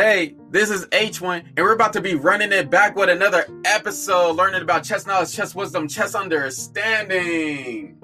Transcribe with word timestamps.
Hey, 0.00 0.36
this 0.50 0.70
is 0.70 0.86
H1, 0.86 1.42
and 1.56 1.58
we're 1.58 1.72
about 1.72 1.94
to 1.94 2.00
be 2.00 2.14
running 2.14 2.52
it 2.52 2.70
back 2.70 2.94
with 2.94 3.08
another 3.08 3.44
episode, 3.64 4.36
learning 4.36 4.62
about 4.62 4.84
chess 4.84 5.08
knowledge, 5.08 5.34
chess 5.34 5.56
wisdom, 5.56 5.88
chess 5.88 6.14
understanding. 6.14 8.00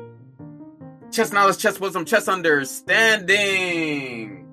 Chess 1.12 1.32
knowledge, 1.32 1.58
chess 1.58 1.78
wisdom, 1.78 2.04
chess 2.04 2.26
understanding. 2.26 4.44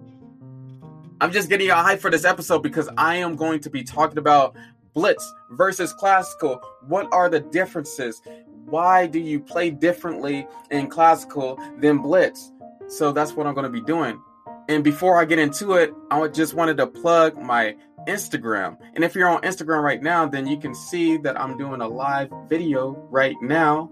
I'm 1.20 1.32
just 1.32 1.50
getting 1.50 1.66
y'all 1.66 1.84
hype 1.84 2.00
for 2.00 2.12
this 2.12 2.26
episode 2.26 2.62
because 2.62 2.88
I 2.96 3.16
am 3.16 3.36
going 3.36 3.62
to 3.62 3.71
be 3.71 3.84
talking 3.84 4.20
about 4.20 4.55
blitz 4.94 5.34
versus 5.50 5.94
classical. 5.94 6.62
What 6.86 7.12
are 7.12 7.28
the 7.28 7.39
differences? 7.39 8.21
Why 8.66 9.08
do 9.08 9.18
you 9.18 9.39
play 9.39 9.71
differently 9.71 10.46
in 10.70 10.89
classical 10.89 11.60
than 11.80 12.04
blitz? 12.04 12.52
So 12.88 13.12
that's 13.12 13.34
what 13.34 13.48
I'm 13.48 13.55
going 13.55 13.66
to 13.66 13.72
be 13.72 13.81
doing. 13.81 14.22
And 14.71 14.85
before 14.85 15.20
I 15.20 15.25
get 15.25 15.38
into 15.38 15.73
it, 15.73 15.93
I 16.09 16.25
just 16.30 16.53
wanted 16.53 16.77
to 16.77 16.88
plug 16.88 17.38
my 17.38 17.75
Instagram. 18.07 18.77
And 18.95 19.03
if 19.03 19.16
you're 19.16 19.27
on 19.27 19.41
Instagram 19.41 19.84
right 19.84 20.02
now, 20.02 20.25
then 20.25 20.47
you 20.47 20.57
can 20.57 20.73
see 20.73 21.17
that 21.17 21.38
I'm 21.38 21.57
doing 21.57 21.81
a 21.81 21.89
live 21.89 22.31
video 22.47 22.91
right 23.09 23.35
now 23.41 23.91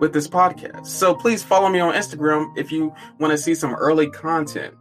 with 0.00 0.14
this 0.14 0.26
podcast. 0.26 0.86
So 0.86 1.14
please 1.14 1.42
follow 1.42 1.68
me 1.68 1.78
on 1.80 1.92
Instagram 1.92 2.56
if 2.56 2.72
you 2.72 2.94
want 3.18 3.32
to 3.32 3.36
see 3.36 3.54
some 3.54 3.74
early 3.74 4.08
content. 4.08 4.74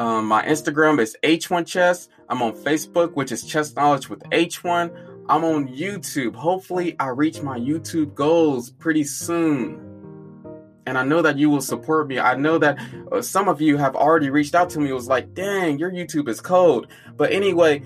Um, 0.00 0.26
my 0.26 0.44
Instagram 0.44 0.98
is 0.98 1.16
H1Chess. 1.22 2.08
I'm 2.28 2.42
on 2.42 2.52
Facebook, 2.54 3.14
which 3.14 3.30
is 3.30 3.44
Chess 3.44 3.72
Knowledge 3.76 4.08
with 4.08 4.18
H1. 4.30 4.90
I'm 5.28 5.44
on 5.44 5.68
YouTube. 5.68 6.34
Hopefully, 6.34 6.96
I 6.98 7.10
reach 7.10 7.40
my 7.40 7.56
YouTube 7.56 8.14
goals 8.14 8.70
pretty 8.70 9.04
soon 9.04 9.85
and 10.86 10.96
I 10.96 11.04
know 11.04 11.20
that 11.22 11.36
you 11.36 11.50
will 11.50 11.60
support 11.60 12.08
me. 12.08 12.18
I 12.18 12.34
know 12.34 12.58
that 12.58 12.78
uh, 13.10 13.20
some 13.20 13.48
of 13.48 13.60
you 13.60 13.76
have 13.76 13.96
already 13.96 14.30
reached 14.30 14.54
out 14.54 14.70
to 14.70 14.80
me. 14.80 14.90
It 14.90 14.94
was 14.94 15.08
like, 15.08 15.34
dang, 15.34 15.78
your 15.78 15.90
YouTube 15.90 16.28
is 16.28 16.40
cold. 16.40 16.86
But 17.16 17.32
anyway, 17.32 17.82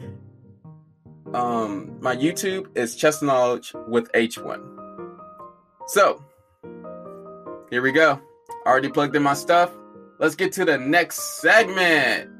um, 1.33 1.99
my 2.01 2.15
YouTube 2.15 2.77
is 2.77 2.95
Chess 2.95 3.23
Knowledge 3.23 3.73
with 3.89 4.13
H1. 4.13 4.61
So, 5.87 6.23
here 7.71 7.83
we 7.83 7.91
go. 7.93 8.21
Already 8.67 8.91
plugged 8.91 9.17
in 9.17 9.23
my 9.23 9.35
stuff. 9.35 9.73
Let's 10.19 10.35
get 10.35 10.53
to 10.53 10.67
the 10.67 10.77
next 10.77 11.41
segment. 11.41 12.40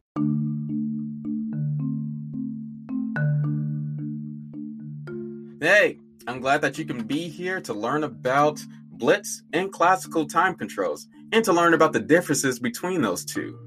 Hey, 5.61 5.99
I'm 6.25 6.39
glad 6.39 6.61
that 6.63 6.79
you 6.79 6.85
can 6.85 7.03
be 7.03 7.29
here 7.29 7.61
to 7.61 7.73
learn 7.75 8.03
about 8.03 8.59
Blitz 8.89 9.43
and 9.53 9.71
classical 9.71 10.25
time 10.25 10.55
controls 10.55 11.07
and 11.31 11.45
to 11.45 11.53
learn 11.53 11.75
about 11.75 11.93
the 11.93 11.99
differences 11.99 12.57
between 12.57 13.03
those 13.03 13.23
two. 13.23 13.59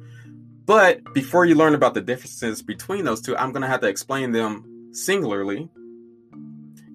But 0.66 1.14
before 1.14 1.44
you 1.44 1.54
learn 1.54 1.72
about 1.72 1.94
the 1.94 2.00
differences 2.00 2.62
between 2.62 3.04
those 3.04 3.20
two, 3.20 3.36
I'm 3.36 3.52
going 3.52 3.62
to 3.62 3.68
have 3.68 3.80
to 3.82 3.86
explain 3.86 4.32
them 4.32 4.90
singularly. 4.90 5.68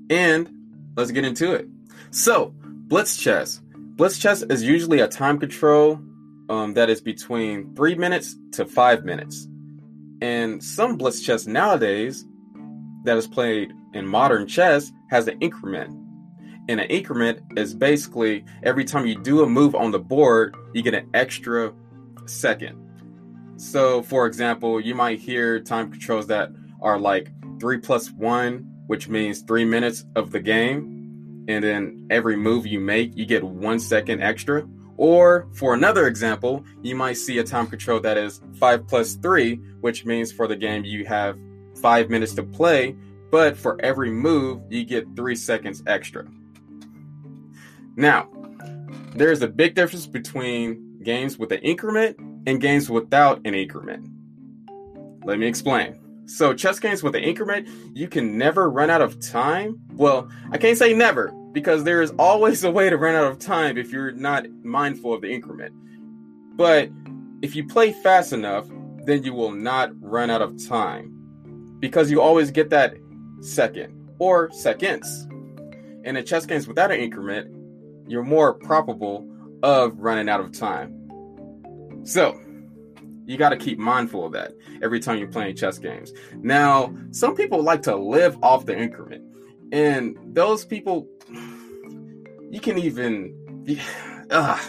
And 0.10 0.50
let's 0.98 1.12
get 1.12 1.24
into 1.24 1.54
it. 1.54 1.70
So, 2.12 2.54
Blitz 2.62 3.16
chess. 3.16 3.62
Blitz 3.74 4.20
chess 4.20 4.42
is 4.42 4.64
usually 4.64 5.00
a 5.00 5.08
time 5.08 5.40
control 5.40 6.02
um, 6.50 6.74
that 6.74 6.90
is 6.90 7.00
between 7.00 7.74
three 7.74 7.96
minutes 7.96 8.36
to 8.52 8.66
five 8.66 9.06
minutes. 9.06 9.48
And 10.22 10.62
some 10.62 10.98
Blitz 10.98 11.22
chess 11.22 11.48
nowadays 11.48 12.26
that 13.04 13.18
is 13.18 13.28
played 13.28 13.74
in 13.94 14.06
modern 14.06 14.48
chess 14.48 14.92
has 15.10 15.28
an 15.28 15.38
increment. 15.42 15.96
And 16.68 16.80
an 16.80 16.88
increment 16.88 17.42
is 17.58 17.74
basically 17.74 18.46
every 18.64 18.86
time 18.86 19.08
you 19.08 19.16
do 19.16 19.42
a 19.42 19.50
move 19.50 19.74
on 19.74 19.92
the 19.92 20.00
board, 20.00 20.56
you 20.74 20.84
get 20.84 20.94
an 20.94 21.10
extra 21.14 21.74
second. 22.26 22.78
So, 23.58 24.04
for 24.04 24.26
example, 24.28 24.80
you 24.80 24.94
might 24.96 25.20
hear 25.20 25.60
time 25.60 25.92
controls 25.92 26.28
that 26.28 26.52
are 26.82 27.00
like 27.00 27.32
three 27.60 27.78
plus 27.78 28.12
one, 28.12 28.72
which 28.88 29.10
means 29.10 29.42
three 29.42 29.66
minutes 29.66 30.06
of 30.16 30.32
the 30.32 30.40
game. 30.40 31.46
And 31.48 31.64
then 31.64 32.08
every 32.12 32.36
move 32.36 32.68
you 32.68 32.80
make, 32.80 33.18
you 33.18 33.26
get 33.26 33.44
one 33.44 33.80
second 33.80 34.22
extra. 34.22 34.68
Or 34.98 35.48
for 35.54 35.74
another 35.74 36.08
example, 36.08 36.64
you 36.84 36.96
might 36.96 37.14
see 37.14 37.40
a 37.40 37.44
time 37.44 37.68
control 37.68 38.00
that 38.02 38.18
is 38.18 38.42
five 38.60 38.88
plus 38.88 39.16
three, 39.16 39.56
which 39.82 40.06
means 40.06 40.32
for 40.32 40.48
the 40.48 40.56
game 40.56 40.84
you 40.84 41.06
have 41.06 41.40
five 41.82 42.10
minutes 42.10 42.34
to 42.36 42.44
play, 42.44 42.96
but 43.32 43.58
for 43.58 43.80
every 43.82 44.12
move, 44.12 44.62
you 44.70 44.84
get 44.86 45.16
three 45.16 45.36
seconds 45.36 45.84
extra. 45.86 46.26
Now, 47.96 48.30
there's 49.16 49.42
a 49.42 49.48
big 49.48 49.76
difference 49.76 50.06
between 50.06 51.02
games 51.04 51.38
with 51.38 51.52
an 51.52 51.60
increment 51.60 52.18
and 52.48 52.62
games 52.62 52.90
without 52.90 53.42
an 53.46 53.54
increment. 53.54 54.10
Let 55.26 55.40
me 55.40 55.48
explain. 55.48 56.00
So, 56.26 56.54
chess 56.54 56.80
games 56.80 57.02
with 57.02 57.16
an 57.16 57.24
increment, 57.24 57.68
you 57.96 58.08
can 58.08 58.38
never 58.38 58.70
run 58.70 58.90
out 58.90 59.02
of 59.02 59.20
time. 59.20 59.80
Well, 59.94 60.30
I 60.52 60.58
can't 60.58 60.78
say 60.78 60.94
never 60.94 61.32
because 61.52 61.84
there 61.84 62.02
is 62.02 62.12
always 62.20 62.64
a 62.64 62.72
way 62.72 62.90
to 62.90 62.98
run 62.98 63.16
out 63.16 63.32
of 63.32 63.40
time 63.40 63.78
if 63.78 63.92
you're 63.92 64.12
not 64.12 64.50
mindful 64.64 65.14
of 65.14 65.22
the 65.22 65.32
increment. 65.32 65.74
But 66.56 66.90
if 67.42 67.56
you 67.56 67.66
play 67.66 67.92
fast 67.92 68.34
enough, 68.34 68.68
then 69.06 69.24
you 69.24 69.34
will 69.34 69.52
not 69.52 69.90
run 70.02 70.30
out 70.30 70.42
of 70.42 70.64
time 70.68 71.19
because 71.80 72.12
you 72.12 72.22
always 72.22 72.52
get 72.52 72.70
that 72.70 72.96
second 73.42 73.94
or 74.20 74.52
seconds. 74.52 75.28
And 76.04 76.18
in 76.18 76.26
chess 76.26 76.46
games 76.46 76.68
without 76.68 76.92
an 76.92 77.00
increment, 77.00 77.56
you're 78.08 78.24
more 78.24 78.54
probable 78.54 79.30
of 79.64 79.98
running 79.98 80.30
out 80.30 80.40
of 80.40 80.52
time. 80.52 80.96
So, 82.04 82.40
you 83.26 83.38
got 83.38 83.50
to 83.50 83.58
keep 83.58 83.78
mindful 83.78 84.26
of 84.26 84.32
that 84.34 84.56
every 84.82 85.00
time 85.00 85.20
you're 85.20 85.28
playing 85.28 85.56
chess 85.56 85.78
games. 85.78 86.14
Now, 86.38 86.96
some 87.12 87.36
people 87.36 87.62
like 87.62 87.84
to 87.84 87.96
live 87.96 88.38
off 88.42 88.66
the 88.66 88.76
increment, 88.76 89.24
and 89.72 90.18
those 90.34 90.66
people, 90.66 91.08
you 92.50 92.60
can 92.60 92.80
even, 92.80 93.78
uh, 94.32 94.60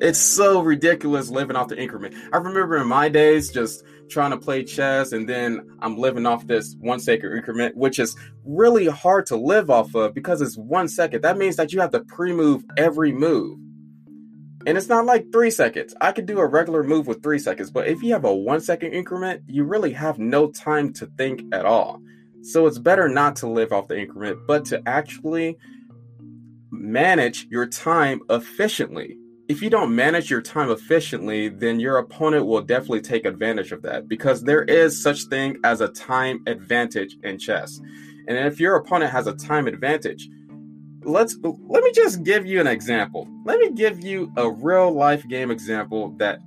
it's 0.00 0.18
so 0.18 0.60
ridiculous 0.60 1.28
living 1.28 1.54
off 1.54 1.68
the 1.68 1.80
increment. 1.80 2.14
I 2.32 2.38
remember 2.38 2.76
in 2.78 2.88
my 2.88 3.08
days 3.08 3.52
just 3.52 3.84
trying 4.08 4.30
to 4.30 4.36
play 4.36 4.64
chess 4.64 5.12
and 5.12 5.28
then 5.28 5.66
I'm 5.80 5.96
living 5.96 6.26
off 6.26 6.46
this 6.46 6.74
one 6.78 7.00
second 7.00 7.32
increment, 7.32 7.76
which 7.76 7.98
is 7.98 8.16
really 8.44 8.86
hard 8.86 9.26
to 9.26 9.36
live 9.36 9.70
off 9.70 9.94
of 9.94 10.14
because 10.14 10.40
it's 10.40 10.56
one 10.56 10.88
second. 10.88 11.22
That 11.22 11.38
means 11.38 11.56
that 11.56 11.72
you 11.72 11.80
have 11.80 11.90
to 11.92 12.00
pre 12.00 12.32
move 12.32 12.64
every 12.76 13.12
move. 13.12 13.58
And 14.66 14.78
it's 14.78 14.88
not 14.88 15.04
like 15.04 15.30
three 15.30 15.50
seconds. 15.50 15.94
I 16.00 16.12
could 16.12 16.26
do 16.26 16.38
a 16.38 16.46
regular 16.46 16.82
move 16.82 17.06
with 17.06 17.22
three 17.22 17.38
seconds, 17.38 17.70
but 17.70 17.86
if 17.86 18.02
you 18.02 18.12
have 18.12 18.24
a 18.24 18.34
one 18.34 18.60
second 18.60 18.92
increment, 18.92 19.42
you 19.46 19.64
really 19.64 19.92
have 19.92 20.18
no 20.18 20.50
time 20.50 20.92
to 20.94 21.06
think 21.18 21.42
at 21.52 21.66
all. 21.66 22.00
So 22.42 22.66
it's 22.66 22.78
better 22.78 23.08
not 23.08 23.36
to 23.36 23.48
live 23.48 23.72
off 23.72 23.88
the 23.88 23.98
increment, 23.98 24.46
but 24.46 24.64
to 24.66 24.82
actually 24.86 25.58
manage 26.70 27.46
your 27.50 27.66
time 27.66 28.20
efficiently 28.30 29.18
if 29.48 29.60
you 29.60 29.68
don't 29.68 29.94
manage 29.94 30.30
your 30.30 30.40
time 30.40 30.70
efficiently, 30.70 31.48
then 31.48 31.78
your 31.78 31.98
opponent 31.98 32.46
will 32.46 32.62
definitely 32.62 33.02
take 33.02 33.26
advantage 33.26 33.72
of 33.72 33.82
that 33.82 34.08
because 34.08 34.42
there 34.42 34.62
is 34.62 35.00
such 35.02 35.24
thing 35.24 35.58
as 35.64 35.80
a 35.80 35.88
time 35.88 36.42
advantage 36.46 37.16
in 37.22 37.38
chess. 37.38 37.78
And 38.26 38.38
if 38.38 38.58
your 38.58 38.76
opponent 38.76 39.12
has 39.12 39.26
a 39.26 39.34
time 39.34 39.66
advantage, 39.66 40.28
let's 41.02 41.36
let 41.42 41.84
me 41.84 41.92
just 41.92 42.22
give 42.22 42.46
you 42.46 42.60
an 42.60 42.66
example. 42.66 43.28
Let 43.44 43.58
me 43.58 43.72
give 43.72 44.02
you 44.02 44.32
a 44.36 44.50
real 44.50 44.90
life 44.90 45.28
game 45.28 45.50
example 45.50 46.14
that 46.16 46.40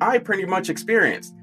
I 0.00 0.18
pretty 0.18 0.46
much 0.46 0.68
experienced. 0.68 1.34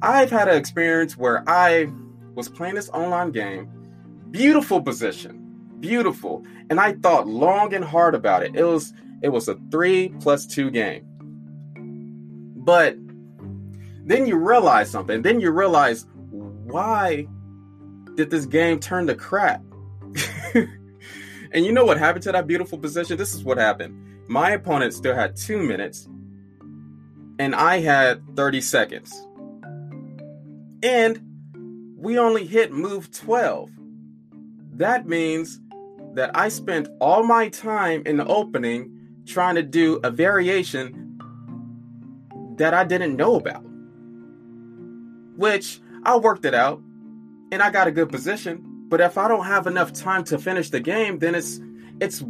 I've 0.00 0.30
had 0.30 0.48
an 0.48 0.56
experience 0.56 1.16
where 1.16 1.44
I 1.46 1.88
was 2.34 2.48
playing 2.48 2.74
this 2.74 2.88
online 2.88 3.32
game, 3.32 3.68
beautiful 4.30 4.80
position, 4.80 5.76
beautiful, 5.78 6.42
and 6.70 6.80
I 6.80 6.94
thought 6.94 7.28
long 7.28 7.74
and 7.74 7.84
hard 7.84 8.14
about 8.14 8.42
it. 8.42 8.56
It 8.56 8.64
was 8.64 8.94
it 9.22 9.28
was 9.28 9.48
a 9.48 9.56
three 9.70 10.10
plus 10.20 10.46
two 10.46 10.70
game. 10.70 11.04
But 12.56 12.96
then 14.04 14.26
you 14.26 14.36
realize 14.36 14.90
something. 14.90 15.22
Then 15.22 15.40
you 15.40 15.50
realize 15.50 16.06
why 16.30 17.26
did 18.14 18.30
this 18.30 18.46
game 18.46 18.78
turn 18.80 19.06
to 19.06 19.14
crap? 19.14 19.62
And 21.52 21.66
you 21.66 21.72
know 21.72 21.84
what 21.84 21.98
happened 21.98 22.22
to 22.24 22.32
that 22.32 22.46
beautiful 22.46 22.78
position? 22.78 23.18
This 23.18 23.34
is 23.34 23.44
what 23.44 23.58
happened. 23.58 23.94
My 24.28 24.52
opponent 24.52 24.94
still 24.94 25.14
had 25.14 25.36
two 25.36 25.58
minutes, 25.58 26.08
and 27.38 27.54
I 27.54 27.80
had 27.80 28.22
30 28.36 28.60
seconds. 28.62 29.26
And 30.82 31.20
we 31.96 32.18
only 32.18 32.46
hit 32.46 32.72
move 32.72 33.10
12. 33.10 33.70
That 34.74 35.06
means 35.06 35.60
that 36.14 36.30
I 36.34 36.48
spent 36.48 36.88
all 37.00 37.22
my 37.22 37.50
time 37.50 38.02
in 38.06 38.16
the 38.16 38.26
opening 38.26 38.98
trying 39.26 39.54
to 39.56 39.62
do 39.62 40.00
a 40.02 40.10
variation 40.10 41.18
that 42.56 42.74
I 42.74 42.84
didn't 42.84 43.16
know 43.16 43.36
about. 43.36 43.64
Which 45.36 45.80
I 46.04 46.16
worked 46.16 46.44
it 46.44 46.54
out 46.54 46.80
and 47.50 47.62
I 47.62 47.70
got 47.70 47.88
a 47.88 47.92
good 47.92 48.10
position. 48.10 48.86
But 48.88 49.00
if 49.00 49.16
I 49.16 49.28
don't 49.28 49.46
have 49.46 49.66
enough 49.66 49.92
time 49.92 50.24
to 50.24 50.38
finish 50.38 50.70
the 50.70 50.80
game, 50.80 51.18
then 51.18 51.34
it's 51.34 51.60
it's 52.00 52.22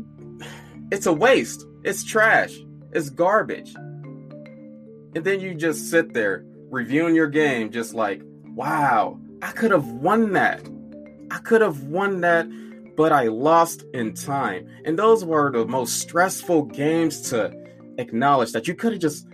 it's 0.90 1.06
a 1.06 1.12
waste. 1.12 1.66
It's 1.82 2.04
trash. 2.04 2.54
It's 2.92 3.10
garbage. 3.10 3.74
And 3.74 5.24
then 5.24 5.40
you 5.40 5.54
just 5.54 5.90
sit 5.90 6.14
there 6.14 6.44
reviewing 6.70 7.14
your 7.14 7.28
game, 7.28 7.70
just 7.70 7.94
like, 7.94 8.22
wow, 8.54 9.18
I 9.42 9.50
could 9.52 9.70
have 9.72 9.86
won 9.86 10.32
that. 10.32 10.66
I 11.30 11.38
could 11.38 11.60
have 11.60 11.84
won 11.84 12.20
that, 12.20 12.46
but 12.96 13.12
I 13.12 13.28
lost 13.28 13.84
in 13.94 14.14
time. 14.14 14.68
And 14.84 14.98
those 14.98 15.24
were 15.24 15.50
the 15.50 15.66
most 15.66 16.00
stressful 16.00 16.64
games 16.64 17.30
to 17.30 17.52
acknowledge 17.98 18.52
that 18.52 18.68
you 18.68 18.74
could 18.74 18.92
have 18.92 19.00
just 19.00 19.26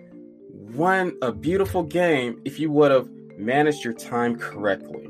won 0.50 1.16
a 1.22 1.32
beautiful 1.32 1.82
game 1.82 2.40
if 2.44 2.58
you 2.58 2.70
would 2.70 2.90
have 2.90 3.08
managed 3.36 3.84
your 3.84 3.94
time 3.94 4.38
correctly. 4.38 5.08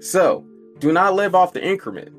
So, 0.00 0.44
do 0.78 0.92
not 0.92 1.14
live 1.14 1.34
off 1.34 1.52
the 1.52 1.64
increment 1.64 2.12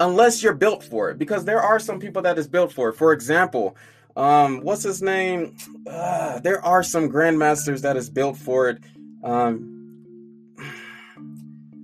unless 0.00 0.42
you're 0.42 0.54
built 0.54 0.82
for 0.82 1.10
it 1.10 1.18
because 1.18 1.44
there 1.44 1.62
are 1.62 1.78
some 1.78 2.00
people 2.00 2.22
that 2.22 2.38
is 2.38 2.48
built 2.48 2.72
for 2.72 2.88
it. 2.88 2.94
For 2.94 3.12
example, 3.12 3.76
um, 4.16 4.60
what's 4.60 4.82
his 4.82 5.00
name? 5.00 5.56
Uh, 5.88 6.40
there 6.40 6.62
are 6.64 6.82
some 6.82 7.08
grandmasters 7.08 7.82
that 7.82 7.96
is 7.96 8.10
built 8.10 8.36
for 8.36 8.68
it. 8.68 8.78
Um, 9.22 9.71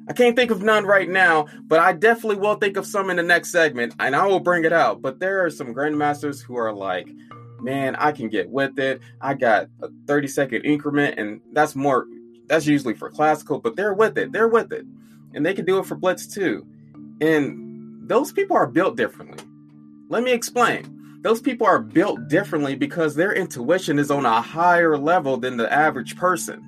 I 0.09 0.15
can't 0.15 0.35
think 0.35 0.51
of 0.51 0.63
none 0.63 0.87
right 0.87 1.09
now, 1.09 1.47
but 1.67 1.81
I 1.81 1.93
definitely 1.93 2.37
will 2.37 2.55
think 2.55 2.79
of 2.79 2.87
some 2.87 3.11
in 3.11 3.17
the 3.17 3.23
next 3.23 3.51
segment 3.51 3.95
and 3.99 4.17
I 4.17 4.27
will 4.27 4.41
bring 4.41 4.65
it 4.65 4.73
out. 4.73 5.03
But 5.03 5.21
there 5.21 5.45
are 5.45 5.51
some 5.51 5.75
grandmasters 5.75 6.43
who 6.43 6.57
are 6.57 6.73
like, 6.73 7.07
man, 7.61 7.95
I 7.97 8.13
can 8.13 8.29
get 8.29 8.49
with 8.49 8.79
it. 8.79 9.01
I 9.21 9.35
got 9.35 9.69
a 9.83 9.89
30 10.07 10.29
second 10.29 10.63
increment, 10.63 11.19
and 11.19 11.41
that's 11.53 11.75
more, 11.75 12.07
that's 12.47 12.67
usually 12.67 12.95
for 12.95 13.11
classical, 13.11 13.59
but 13.61 13.77
they're 13.77 13.95
with 13.95 14.17
it. 14.17 14.33
They're 14.33 14.49
with 14.49 14.73
it. 14.73 14.87
And 15.35 15.45
they 15.45 15.55
can 15.55 15.67
do 15.67 15.79
it 15.79 15.87
for 15.87 15.95
blitz 15.95 16.27
too. 16.27 16.67
And 17.21 18.09
those 18.09 18.33
people 18.33 18.57
are 18.57 18.67
built 18.67 18.97
differently. 18.97 19.45
Let 20.09 20.23
me 20.23 20.33
explain. 20.33 21.21
Those 21.23 21.43
people 21.43 21.67
are 21.67 21.81
built 21.81 22.29
differently 22.29 22.77
because 22.77 23.15
their 23.15 23.35
intuition 23.35 23.99
is 23.99 24.11
on 24.11 24.25
a 24.25 24.41
higher 24.41 24.97
level 24.97 25.37
than 25.37 25.59
the 25.59 25.71
average 25.71 26.17
person. 26.17 26.65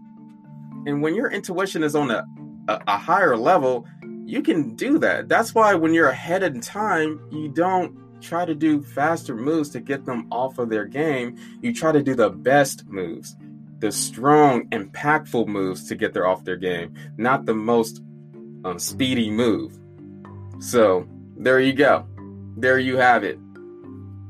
And 0.87 1.01
when 1.03 1.15
your 1.15 1.31
intuition 1.31 1.83
is 1.83 1.95
on 1.95 2.11
a 2.11 2.25
a, 2.69 2.81
a 2.87 2.99
higher 2.99 3.37
level, 3.37 3.87
you 4.25 4.43
can 4.43 4.75
do 4.77 4.99
that. 4.99 5.29
That's 5.29 5.55
why 5.55 5.75
when 5.75 5.93
you're 5.93 6.09
ahead 6.09 6.43
in 6.43 6.61
time, 6.61 7.21
you 7.31 7.49
don't 7.49 7.97
try 8.21 8.45
to 8.45 8.55
do 8.55 8.83
faster 8.83 9.35
moves 9.35 9.71
to 9.71 9.81
get 9.81 10.05
them 10.05 10.29
off 10.31 10.59
of 10.59 10.69
their 10.69 10.85
game. 10.85 11.37
You 11.63 11.75
try 11.75 11.93
to 11.93 12.03
do 12.03 12.15
the 12.15 12.31
best 12.31 12.87
moves, 12.87 13.37
the 13.79 13.91
strong, 13.91 14.69
impactful 14.69 15.47
moves 15.47 15.89
to 15.89 15.95
get 15.95 16.13
them 16.13 16.25
off 16.25 16.45
their 16.45 16.57
game, 16.57 16.95
not 17.17 17.47
the 17.47 17.55
most 17.55 18.03
um, 18.65 18.79
speedy 18.79 19.31
move. 19.31 19.79
So 20.61 21.09
there 21.37 21.61
you 21.61 21.73
go. 21.73 22.07
There 22.57 22.79
you 22.79 22.99
have 22.99 23.25
it. 23.25 23.39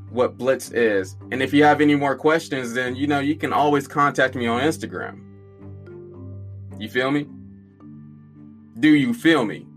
What 0.09 0.37
Blitz 0.37 0.71
is. 0.71 1.15
And 1.31 1.41
if 1.43 1.53
you 1.53 1.63
have 1.63 1.81
any 1.81 1.95
more 1.95 2.15
questions, 2.15 2.73
then 2.73 2.95
you 2.95 3.07
know 3.07 3.19
you 3.19 3.35
can 3.35 3.53
always 3.53 3.87
contact 3.87 4.35
me 4.35 4.47
on 4.47 4.61
Instagram. 4.61 5.21
You 6.79 6.89
feel 6.89 7.11
me? 7.11 7.27
Do 8.79 8.89
you 8.89 9.13
feel 9.13 9.45
me? 9.45 9.67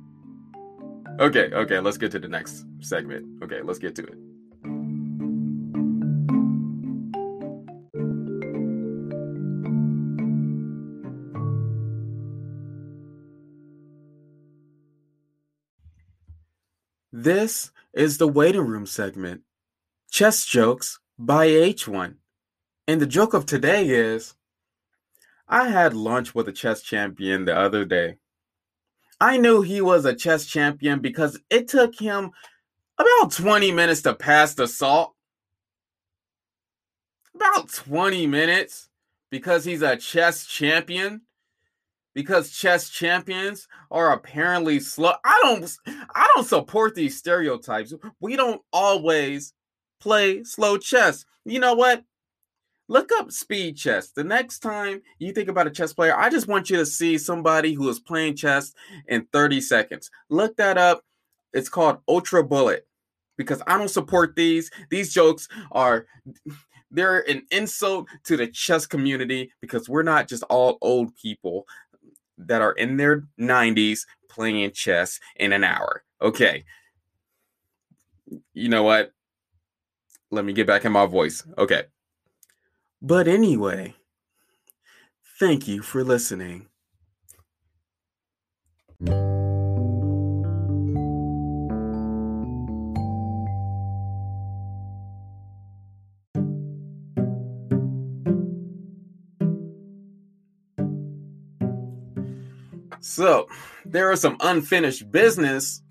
Okay, 1.20 1.50
okay, 1.52 1.81
let's 1.81 1.99
get 1.99 2.11
to 2.12 2.19
the 2.19 2.29
next 2.29 2.64
segment. 2.81 3.43
Okay, 3.43 3.61
let's 3.62 3.79
get 3.79 3.94
to 3.96 4.02
it. 4.02 4.19
This 17.12 17.70
is 17.93 18.19
the 18.19 18.29
waiting 18.29 18.67
room 18.67 18.87
segment. 18.87 19.43
Chess 20.11 20.44
jokes 20.44 20.99
by 21.19 21.46
H1. 21.46 22.17
And 22.87 23.00
the 23.00 23.06
joke 23.06 23.35
of 23.35 23.46
today 23.46 23.88
is 23.88 24.35
I 25.49 25.69
had 25.69 25.94
lunch 25.94 26.35
with 26.35 26.49
a 26.49 26.52
chess 26.52 26.82
champion 26.82 27.44
the 27.44 27.56
other 27.56 27.85
day. 27.85 28.17
I 29.21 29.37
knew 29.37 29.63
he 29.63 29.81
was 29.81 30.05
a 30.05 30.15
chess 30.15 30.47
champion 30.47 31.01
because 31.01 31.39
it 31.51 31.69
took 31.69 31.99
him 31.99 32.31
about 32.99 33.33
20 33.33 33.73
minutes 33.73 34.03
to 34.03 34.15
pass 34.15 34.55
the 34.55 34.67
salt. 34.67 35.15
About 37.35 37.73
20 37.73 38.27
minutes 38.27 38.89
because 39.31 39.65
he's 39.65 39.83
a 39.83 39.97
chess 39.97 40.47
champion. 40.47 41.23
Because 42.15 42.53
chess 42.53 42.91
champions 42.91 43.67
are 43.91 44.13
apparently 44.13 44.79
slow. 44.79 45.15
I 45.25 45.41
don't 45.43 45.69
I 46.15 46.31
don't 46.35 46.47
support 46.47 46.95
these 46.95 47.19
stereotypes. 47.19 47.93
We 48.21 48.37
don't 48.37 48.63
always 48.73 49.53
play 50.01 50.45
slow 50.45 50.79
chess. 50.79 51.25
You 51.45 51.59
know 51.59 51.75
what? 51.75 52.05
Look 52.89 53.11
up 53.19 53.33
speed 53.33 53.77
chess. 53.77 54.11
The 54.11 54.25
next 54.25 54.59
time 54.59 55.01
you 55.19 55.33
think 55.33 55.49
about 55.49 55.67
a 55.67 55.71
chess 55.71 55.93
player, 55.93 56.17
I 56.17 56.29
just 56.29 56.49
want 56.49 56.69
you 56.69 56.77
to 56.77 56.87
see 56.87 57.17
somebody 57.17 57.73
who 57.73 57.89
is 57.89 57.99
playing 57.99 58.37
chess 58.37 58.73
in 59.09 59.27
30 59.33 59.61
seconds. 59.63 60.11
Look 60.29 60.57
that 60.57 60.77
up. 60.77 61.03
It's 61.53 61.69
called 61.69 61.99
Ultra 62.09 62.45
Bullet 62.45 62.87
because 63.37 63.63
I 63.67 63.79
don't 63.79 63.89
support 63.89 64.37
these. 64.37 64.71
These 64.91 65.15
jokes 65.15 65.49
are 65.73 66.07
they're 66.91 67.29
an 67.29 67.43
insult 67.51 68.09
to 68.25 68.37
the 68.37 68.47
chess 68.49 68.87
community 68.87 69.53
because 69.61 69.89
we're 69.89 70.03
not 70.03 70.29
just 70.29 70.43
all 70.45 70.79
old 70.81 71.15
people 71.17 71.67
that 72.39 72.61
are 72.61 72.73
in 72.73 72.97
their 72.97 73.25
90s 73.41 74.01
playing 74.29 74.70
chess 74.73 75.19
in 75.37 75.53
an 75.53 75.65
hour. 75.65 76.05
Okay. 76.20 76.65
You 78.53 78.69
know 78.69 78.82
what? 78.82 79.13
Let 80.31 80.44
me 80.44 80.53
get 80.53 80.67
back 80.67 80.85
in 80.85 80.93
my 80.93 81.06
voice. 81.06 81.44
Okay. 81.56 81.85
But 83.06 83.29
anyway, 83.29 83.96
thank 85.39 85.69
you 85.69 85.82
for 85.82 86.03
listening. 86.03 86.69
So, 103.01 103.49
there 103.84 104.08
was 104.08 104.23
some 104.23 104.39
unfinished 104.41 105.11
business 105.11 105.82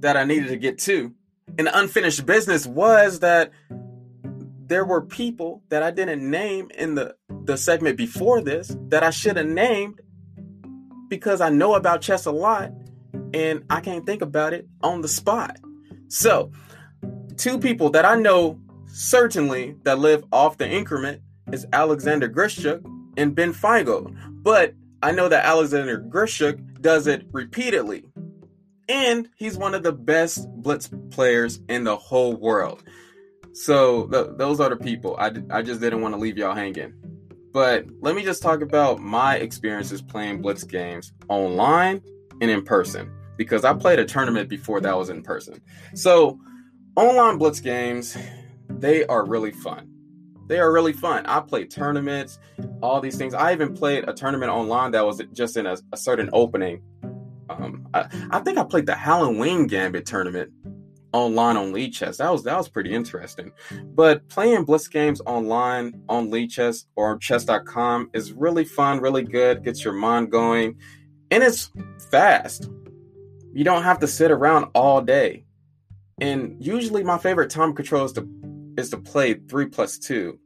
that 0.00 0.16
I 0.16 0.24
needed 0.24 0.48
to 0.48 0.56
get 0.56 0.78
to. 0.78 1.12
And 1.58 1.68
unfinished 1.70 2.24
business 2.24 2.66
was 2.66 3.20
that 3.20 3.52
there 4.74 4.84
were 4.84 5.02
people 5.02 5.62
that 5.68 5.84
I 5.84 5.92
didn't 5.92 6.28
name 6.28 6.68
in 6.76 6.96
the 6.96 7.14
the 7.44 7.56
segment 7.56 7.96
before 7.96 8.40
this 8.40 8.76
that 8.88 9.04
I 9.04 9.10
should 9.10 9.36
have 9.36 9.46
named 9.46 10.00
because 11.08 11.40
I 11.40 11.48
know 11.48 11.76
about 11.76 12.00
chess 12.00 12.26
a 12.26 12.32
lot 12.32 12.72
and 13.32 13.62
I 13.70 13.80
can't 13.80 14.04
think 14.04 14.20
about 14.20 14.52
it 14.52 14.66
on 14.82 15.00
the 15.00 15.06
spot. 15.06 15.60
So, 16.08 16.50
two 17.36 17.60
people 17.60 17.90
that 17.90 18.04
I 18.04 18.16
know 18.16 18.58
certainly 18.86 19.76
that 19.84 20.00
live 20.00 20.24
off 20.32 20.58
the 20.58 20.68
increment 20.68 21.22
is 21.52 21.64
Alexander 21.72 22.28
Grischuk 22.28 22.84
and 23.16 23.32
Ben 23.32 23.54
Figo. 23.54 24.12
But 24.42 24.74
I 25.04 25.12
know 25.12 25.28
that 25.28 25.44
Alexander 25.44 26.00
Grischuk 26.00 26.80
does 26.80 27.06
it 27.06 27.28
repeatedly. 27.30 28.06
And 28.88 29.28
he's 29.36 29.56
one 29.56 29.76
of 29.76 29.84
the 29.84 29.92
best 29.92 30.48
blitz 30.50 30.90
players 31.12 31.60
in 31.68 31.84
the 31.84 31.94
whole 31.94 32.34
world. 32.34 32.82
So 33.54 34.06
th- 34.08 34.36
those 34.36 34.60
are 34.60 34.68
the 34.68 34.76
people. 34.76 35.16
I 35.18 35.62
just 35.62 35.80
didn't 35.80 36.02
want 36.02 36.14
to 36.14 36.20
leave 36.20 36.36
y'all 36.36 36.54
hanging. 36.54 36.92
But 37.52 37.86
let 38.00 38.16
me 38.16 38.24
just 38.24 38.42
talk 38.42 38.60
about 38.62 38.98
my 38.98 39.36
experiences 39.36 40.02
playing 40.02 40.42
Blitz 40.42 40.64
games 40.64 41.12
online 41.28 42.02
and 42.40 42.50
in 42.50 42.64
person 42.64 43.10
because 43.36 43.64
I 43.64 43.72
played 43.74 44.00
a 44.00 44.04
tournament 44.04 44.48
before 44.48 44.80
that 44.80 44.98
was 44.98 45.08
in 45.08 45.22
person. 45.22 45.60
So 45.94 46.38
online 46.96 47.38
Blitz 47.38 47.60
games, 47.60 48.16
they 48.68 49.06
are 49.06 49.24
really 49.24 49.52
fun. 49.52 49.88
They 50.48 50.58
are 50.58 50.72
really 50.72 50.92
fun. 50.92 51.24
I 51.26 51.40
played 51.40 51.70
tournaments, 51.70 52.40
all 52.82 53.00
these 53.00 53.16
things. 53.16 53.34
I 53.34 53.52
even 53.52 53.72
played 53.72 54.08
a 54.08 54.12
tournament 54.12 54.50
online 54.50 54.90
that 54.90 55.06
was 55.06 55.22
just 55.32 55.56
in 55.56 55.66
a, 55.66 55.76
a 55.92 55.96
certain 55.96 56.28
opening 56.32 56.82
Um, 57.48 57.86
I, 57.94 58.06
I 58.30 58.40
think 58.40 58.58
I 58.58 58.64
played 58.64 58.86
the 58.86 58.94
Halloween 58.94 59.66
Gambit 59.66 60.06
tournament 60.06 60.50
online 61.14 61.56
on 61.56 61.72
Lichess. 61.72 62.16
That 62.16 62.30
was 62.30 62.42
that 62.42 62.56
was 62.58 62.68
pretty 62.68 62.92
interesting. 62.92 63.52
But 63.94 64.28
playing 64.28 64.64
Blitz 64.64 64.88
games 64.88 65.22
online 65.24 66.02
on 66.08 66.28
Lichess 66.30 66.86
or 66.96 67.16
chess.com 67.18 68.10
is 68.12 68.32
really 68.32 68.64
fun, 68.64 69.00
really 69.00 69.22
good, 69.22 69.62
gets 69.62 69.84
your 69.84 69.94
mind 69.94 70.30
going, 70.30 70.76
and 71.30 71.42
it's 71.42 71.70
fast. 72.10 72.68
You 73.54 73.62
don't 73.62 73.84
have 73.84 74.00
to 74.00 74.08
sit 74.08 74.32
around 74.32 74.66
all 74.74 75.00
day. 75.00 75.44
And 76.20 76.56
usually 76.58 77.04
my 77.04 77.18
favorite 77.18 77.50
time 77.50 77.74
control 77.74 78.04
is 78.04 78.12
to 78.14 78.28
is 78.76 78.90
to 78.90 78.98
play 78.98 79.34
three 79.34 79.66
plus 79.66 79.98
two. 79.98 80.38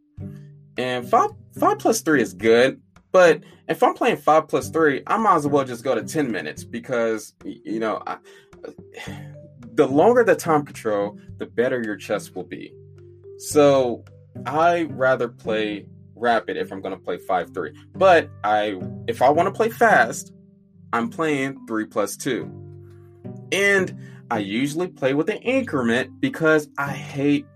And 0.76 1.08
five 1.08 1.30
five 1.58 1.78
plus 1.78 2.02
three 2.02 2.20
is 2.20 2.34
good, 2.34 2.80
but 3.10 3.42
if 3.68 3.82
I'm 3.82 3.94
playing 3.94 4.18
five 4.18 4.48
plus 4.48 4.68
three, 4.68 5.02
I 5.06 5.16
might 5.16 5.36
as 5.36 5.46
well 5.46 5.64
just 5.64 5.82
go 5.82 5.94
to 5.94 6.02
ten 6.02 6.30
minutes 6.30 6.62
because 6.62 7.32
you 7.42 7.80
know 7.80 8.02
I, 8.06 8.18
the 9.78 9.86
longer 9.86 10.24
the 10.24 10.34
time 10.34 10.64
control, 10.64 11.16
the 11.36 11.46
better 11.46 11.80
your 11.80 11.94
chess 11.94 12.34
will 12.34 12.42
be. 12.42 12.74
So 13.38 14.04
I 14.44 14.82
rather 14.90 15.28
play 15.28 15.86
rapid 16.16 16.56
if 16.56 16.72
I'm 16.72 16.80
going 16.80 16.96
to 16.96 17.00
play 17.00 17.16
5-3. 17.16 17.76
But 17.94 18.28
I 18.42 18.80
if 19.06 19.22
I 19.22 19.30
want 19.30 19.46
to 19.46 19.52
play 19.52 19.70
fast, 19.70 20.32
I'm 20.92 21.08
playing 21.08 21.64
3 21.68 21.84
plus 21.84 22.16
2. 22.16 22.50
And 23.52 23.96
I 24.32 24.38
usually 24.38 24.88
play 24.88 25.14
with 25.14 25.30
an 25.30 25.38
increment 25.38 26.20
because 26.20 26.68
I 26.76 26.90
hate 26.90 27.46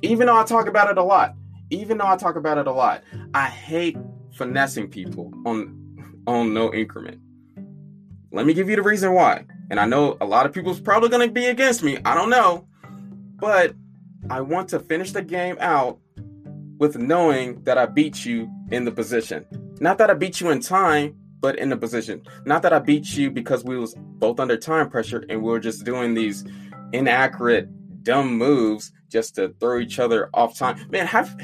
even 0.00 0.28
though 0.28 0.40
I 0.40 0.44
talk 0.44 0.66
about 0.66 0.90
it 0.90 0.96
a 0.96 1.04
lot, 1.04 1.34
even 1.68 1.98
though 1.98 2.06
I 2.06 2.16
talk 2.16 2.36
about 2.36 2.56
it 2.56 2.66
a 2.68 2.72
lot, 2.72 3.04
I 3.34 3.48
hate 3.48 3.98
finessing 4.32 4.88
people 4.88 5.30
on 5.44 6.22
on 6.26 6.54
no 6.54 6.72
increment. 6.72 7.20
Let 8.32 8.46
me 8.46 8.54
give 8.54 8.70
you 8.70 8.76
the 8.76 8.82
reason 8.82 9.12
why. 9.12 9.44
And 9.70 9.78
I 9.78 9.86
know 9.86 10.16
a 10.20 10.26
lot 10.26 10.46
of 10.46 10.52
people's 10.52 10.80
probably 10.80 11.08
going 11.08 11.26
to 11.26 11.32
be 11.32 11.46
against 11.46 11.82
me. 11.82 11.98
I 12.04 12.14
don't 12.14 12.30
know. 12.30 12.66
But 13.36 13.74
I 14.28 14.40
want 14.40 14.68
to 14.70 14.80
finish 14.80 15.12
the 15.12 15.22
game 15.22 15.56
out 15.60 15.98
with 16.78 16.98
knowing 16.98 17.62
that 17.64 17.78
I 17.78 17.86
beat 17.86 18.24
you 18.24 18.50
in 18.70 18.84
the 18.84 18.90
position. 18.90 19.46
Not 19.80 19.98
that 19.98 20.10
I 20.10 20.14
beat 20.14 20.40
you 20.40 20.50
in 20.50 20.60
time, 20.60 21.16
but 21.40 21.58
in 21.58 21.70
the 21.70 21.76
position. 21.76 22.22
Not 22.44 22.62
that 22.62 22.72
I 22.72 22.78
beat 22.80 23.16
you 23.16 23.30
because 23.30 23.64
we 23.64 23.78
was 23.78 23.94
both 23.96 24.40
under 24.40 24.56
time 24.56 24.90
pressure 24.90 25.24
and 25.28 25.42
we 25.42 25.50
were 25.50 25.60
just 25.60 25.84
doing 25.84 26.14
these 26.14 26.44
inaccurate, 26.92 27.68
dumb 28.02 28.36
moves 28.36 28.92
just 29.08 29.34
to 29.36 29.54
throw 29.60 29.78
each 29.78 29.98
other 29.98 30.28
off 30.34 30.58
time. 30.58 30.86
Man, 30.90 31.06
have 31.06 31.34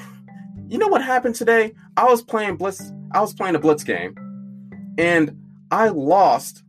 you 0.68 0.78
know 0.78 0.88
what 0.88 1.02
happened 1.02 1.34
today? 1.34 1.74
I 1.96 2.04
was 2.04 2.22
playing 2.22 2.56
Blitz. 2.56 2.92
I 3.12 3.20
was 3.20 3.32
playing 3.32 3.54
a 3.54 3.58
Blitz 3.58 3.84
game, 3.84 4.14
and 4.98 5.36
I 5.70 5.88
lost 5.88 6.64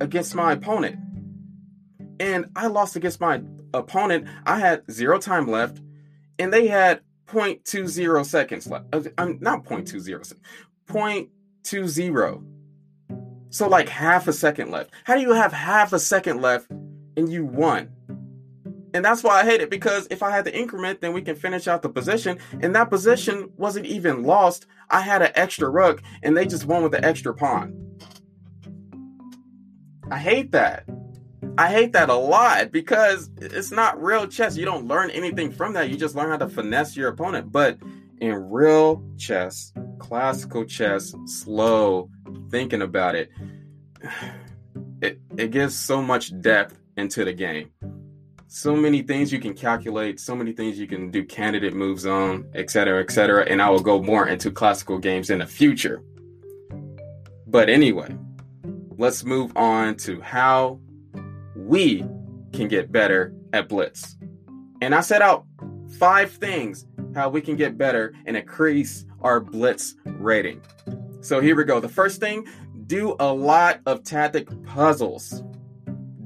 against 0.00 0.34
my 0.34 0.52
opponent. 0.52 0.98
And 2.18 2.46
I 2.56 2.66
lost 2.68 2.96
against 2.96 3.20
my 3.20 3.42
opponent. 3.74 4.26
I 4.44 4.58
had 4.58 4.90
zero 4.90 5.18
time 5.18 5.48
left, 5.48 5.80
and 6.38 6.52
they 6.52 6.66
had 6.66 7.00
0.20 7.26 8.24
seconds 8.24 8.66
left. 8.66 8.86
Uh, 8.92 9.02
I'm 9.18 9.38
not 9.40 9.64
0.20, 9.64 10.34
0.20. 10.88 12.42
So 13.50 13.68
like 13.68 13.88
half 13.88 14.28
a 14.28 14.32
second 14.32 14.70
left. 14.70 14.92
How 15.04 15.14
do 15.14 15.20
you 15.20 15.32
have 15.32 15.52
half 15.52 15.92
a 15.92 15.98
second 15.98 16.40
left 16.40 16.70
and 16.70 17.30
you 17.30 17.44
won? 17.44 17.90
And 18.94 19.04
that's 19.04 19.22
why 19.22 19.40
I 19.40 19.44
hate 19.44 19.60
it 19.60 19.68
because 19.70 20.06
if 20.10 20.22
I 20.22 20.30
had 20.30 20.44
the 20.44 20.56
increment, 20.56 21.00
then 21.00 21.12
we 21.12 21.20
can 21.22 21.36
finish 21.36 21.68
out 21.68 21.82
the 21.82 21.88
position. 21.88 22.38
And 22.60 22.74
that 22.74 22.90
position 22.90 23.50
wasn't 23.56 23.86
even 23.86 24.22
lost. 24.22 24.66
I 24.90 25.00
had 25.00 25.22
an 25.22 25.32
extra 25.34 25.68
rook 25.68 26.02
and 26.22 26.36
they 26.36 26.46
just 26.46 26.66
won 26.66 26.82
with 26.82 26.92
the 26.92 27.04
extra 27.04 27.34
pawn. 27.34 27.85
I 30.10 30.18
hate 30.18 30.52
that. 30.52 30.84
I 31.58 31.68
hate 31.68 31.92
that 31.94 32.10
a 32.10 32.14
lot 32.14 32.70
because 32.70 33.30
it's 33.40 33.70
not 33.70 34.00
real 34.02 34.26
chess. 34.26 34.56
You 34.56 34.64
don't 34.64 34.86
learn 34.86 35.10
anything 35.10 35.50
from 35.50 35.72
that. 35.72 35.88
You 35.88 35.96
just 35.96 36.14
learn 36.14 36.30
how 36.30 36.36
to 36.36 36.48
finesse 36.48 36.96
your 36.96 37.08
opponent. 37.08 37.50
But 37.50 37.78
in 38.20 38.34
real 38.50 39.02
chess, 39.16 39.72
classical 39.98 40.64
chess, 40.64 41.14
slow, 41.24 42.10
thinking 42.50 42.82
about 42.82 43.14
it, 43.14 43.30
it, 45.02 45.18
it 45.36 45.50
gives 45.50 45.74
so 45.74 46.02
much 46.02 46.38
depth 46.40 46.78
into 46.96 47.24
the 47.24 47.32
game. 47.32 47.70
So 48.48 48.76
many 48.76 49.02
things 49.02 49.32
you 49.32 49.40
can 49.40 49.54
calculate, 49.54 50.20
so 50.20 50.36
many 50.36 50.52
things 50.52 50.78
you 50.78 50.86
can 50.86 51.10
do 51.10 51.24
candidate 51.24 51.74
moves 51.74 52.06
on, 52.06 52.46
etc., 52.54 53.00
etc. 53.00 53.44
And 53.44 53.60
I 53.60 53.70
will 53.70 53.80
go 53.80 54.00
more 54.00 54.28
into 54.28 54.50
classical 54.50 54.98
games 54.98 55.30
in 55.30 55.40
the 55.40 55.46
future. 55.46 56.02
But 57.46 57.68
anyway, 57.68 58.16
let's 58.98 59.24
move 59.24 59.56
on 59.56 59.96
to 59.96 60.20
how 60.20 60.80
we 61.54 62.04
can 62.52 62.68
get 62.68 62.90
better 62.90 63.34
at 63.52 63.68
Blitz. 63.68 64.16
And 64.80 64.94
I 64.94 65.00
set 65.00 65.22
out 65.22 65.44
five 65.98 66.30
things 66.32 66.86
how 67.14 67.30
we 67.30 67.40
can 67.40 67.56
get 67.56 67.78
better 67.78 68.12
and 68.26 68.36
increase 68.36 69.06
our 69.22 69.40
Blitz 69.40 69.94
rating. 70.04 70.60
So 71.20 71.40
here 71.40 71.56
we 71.56 71.64
go. 71.64 71.80
The 71.80 71.88
first 71.88 72.20
thing 72.20 72.46
do 72.86 73.16
a 73.18 73.32
lot 73.32 73.80
of 73.86 74.04
tactic 74.04 74.48
puzzles. 74.64 75.42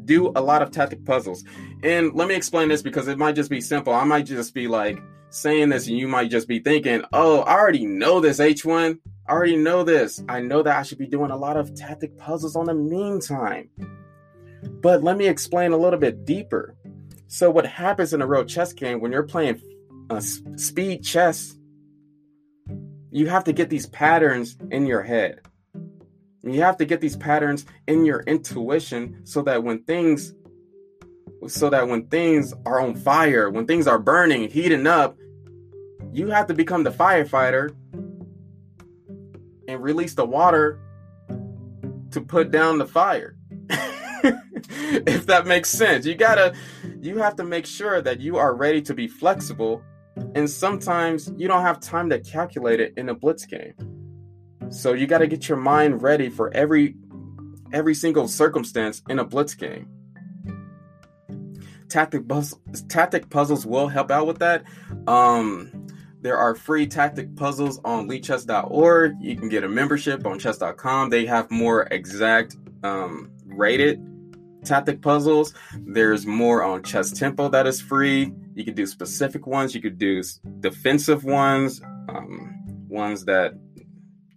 Do 0.04 0.32
a 0.34 0.40
lot 0.40 0.62
of 0.62 0.70
tactic 0.70 1.04
puzzles. 1.04 1.44
And 1.82 2.12
let 2.14 2.28
me 2.28 2.34
explain 2.34 2.68
this 2.68 2.82
because 2.82 3.08
it 3.08 3.16
might 3.16 3.34
just 3.34 3.50
be 3.50 3.60
simple. 3.60 3.94
I 3.94 4.04
might 4.04 4.26
just 4.26 4.52
be 4.52 4.68
like 4.68 4.98
saying 5.30 5.70
this, 5.70 5.86
and 5.86 5.96
you 5.96 6.08
might 6.08 6.30
just 6.30 6.48
be 6.48 6.58
thinking, 6.58 7.02
oh, 7.12 7.40
I 7.42 7.54
already 7.54 7.86
know 7.86 8.20
this 8.20 8.40
H1. 8.40 8.98
I 9.30 9.32
already 9.32 9.54
know 9.54 9.84
this. 9.84 10.20
I 10.28 10.40
know 10.40 10.60
that 10.64 10.76
I 10.76 10.82
should 10.82 10.98
be 10.98 11.06
doing 11.06 11.30
a 11.30 11.36
lot 11.36 11.56
of 11.56 11.72
tactic 11.76 12.18
puzzles 12.18 12.56
on 12.56 12.66
the 12.66 12.74
meantime. 12.74 13.70
But 14.82 15.04
let 15.04 15.16
me 15.16 15.28
explain 15.28 15.70
a 15.70 15.76
little 15.76 16.00
bit 16.00 16.24
deeper. 16.24 16.74
So, 17.28 17.48
what 17.48 17.64
happens 17.64 18.12
in 18.12 18.22
a 18.22 18.26
real 18.26 18.44
chess 18.44 18.72
game 18.72 19.00
when 19.00 19.12
you're 19.12 19.22
playing 19.22 19.62
uh, 20.10 20.18
speed 20.18 21.04
chess, 21.04 21.54
you 23.12 23.28
have 23.28 23.44
to 23.44 23.52
get 23.52 23.70
these 23.70 23.86
patterns 23.86 24.58
in 24.72 24.84
your 24.84 25.02
head. 25.02 25.42
You 26.42 26.62
have 26.62 26.78
to 26.78 26.84
get 26.84 27.00
these 27.00 27.16
patterns 27.16 27.66
in 27.86 28.04
your 28.04 28.22
intuition 28.22 29.24
so 29.24 29.42
that 29.42 29.62
when 29.62 29.84
things 29.84 30.34
so 31.46 31.70
that 31.70 31.86
when 31.86 32.08
things 32.08 32.52
are 32.66 32.80
on 32.80 32.96
fire, 32.96 33.48
when 33.48 33.68
things 33.68 33.86
are 33.86 34.00
burning, 34.00 34.50
heating 34.50 34.88
up, 34.88 35.16
you 36.12 36.30
have 36.30 36.48
to 36.48 36.54
become 36.54 36.82
the 36.82 36.90
firefighter 36.90 37.76
and 39.70 39.82
release 39.82 40.14
the 40.14 40.26
water 40.26 40.80
to 42.10 42.20
put 42.20 42.50
down 42.50 42.78
the 42.78 42.86
fire. 42.86 43.36
if 43.70 45.26
that 45.26 45.46
makes 45.46 45.70
sense. 45.70 46.04
You 46.04 46.14
gotta, 46.14 46.54
you 47.00 47.18
have 47.18 47.36
to 47.36 47.44
make 47.44 47.66
sure 47.66 48.02
that 48.02 48.20
you 48.20 48.36
are 48.36 48.54
ready 48.54 48.82
to 48.82 48.94
be 48.94 49.08
flexible. 49.08 49.82
And 50.34 50.50
sometimes 50.50 51.32
you 51.36 51.48
don't 51.48 51.62
have 51.62 51.80
time 51.80 52.10
to 52.10 52.18
calculate 52.18 52.80
it 52.80 52.94
in 52.96 53.08
a 53.08 53.14
blitz 53.14 53.46
game. 53.46 53.74
So 54.68 54.92
you 54.92 55.06
gotta 55.06 55.26
get 55.26 55.48
your 55.48 55.58
mind 55.58 56.02
ready 56.02 56.28
for 56.28 56.52
every 56.54 56.96
every 57.72 57.94
single 57.94 58.26
circumstance 58.28 59.02
in 59.08 59.18
a 59.18 59.24
blitz 59.24 59.54
game. 59.54 59.88
Tactic, 61.88 62.22
tactic 62.88 63.30
puzzles 63.30 63.66
will 63.66 63.88
help 63.88 64.10
out 64.10 64.26
with 64.26 64.38
that. 64.38 64.64
Um, 65.06 65.79
there 66.20 66.36
are 66.36 66.54
free 66.54 66.86
tactic 66.86 67.34
puzzles 67.36 67.80
on 67.84 68.08
lichess.org. 68.08 69.16
You 69.20 69.36
can 69.36 69.48
get 69.48 69.64
a 69.64 69.68
membership 69.68 70.26
on 70.26 70.38
chess.com. 70.38 71.10
They 71.10 71.24
have 71.26 71.50
more 71.50 71.84
exact 71.90 72.56
um, 72.82 73.30
rated 73.46 74.04
tactic 74.64 75.00
puzzles. 75.00 75.54
There's 75.78 76.26
more 76.26 76.62
on 76.62 76.82
Chess 76.82 77.12
Tempo 77.12 77.48
that 77.48 77.66
is 77.66 77.80
free. 77.80 78.32
You 78.54 78.64
can 78.64 78.74
do 78.74 78.86
specific 78.86 79.46
ones. 79.46 79.74
You 79.74 79.80
could 79.80 79.98
do 79.98 80.22
defensive 80.60 81.24
ones, 81.24 81.80
um, 82.08 82.56
ones 82.88 83.24
that 83.24 83.54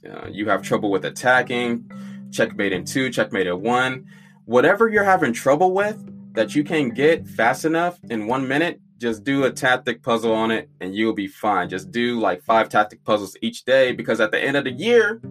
uh, 0.09 0.27
you 0.29 0.47
have 0.49 0.61
trouble 0.61 0.91
with 0.91 1.05
attacking. 1.05 1.89
Checkmate 2.31 2.73
in 2.73 2.85
two, 2.85 3.09
checkmate 3.09 3.47
in 3.47 3.61
one. 3.61 4.05
Whatever 4.45 4.89
you're 4.89 5.03
having 5.03 5.33
trouble 5.33 5.73
with 5.73 6.01
that 6.33 6.55
you 6.55 6.63
can 6.63 6.89
get 6.89 7.27
fast 7.27 7.63
enough 7.63 7.99
in 8.09 8.25
one 8.27 8.47
minute, 8.47 8.81
just 9.03 9.25
do 9.25 9.43
a 9.43 9.51
tactic 9.51 10.01
puzzle 10.01 10.33
on 10.33 10.49
it 10.49 10.69
and 10.79 10.95
you'll 10.95 11.13
be 11.13 11.27
fine. 11.27 11.67
Just 11.67 11.91
do 11.91 12.19
like 12.19 12.41
five 12.41 12.69
tactic 12.69 13.03
puzzles 13.03 13.35
each 13.41 13.65
day 13.65 13.91
because 13.91 14.21
at 14.21 14.31
the 14.31 14.41
end 14.41 14.55
of 14.55 14.63
the 14.63 14.71
year, 14.71 15.21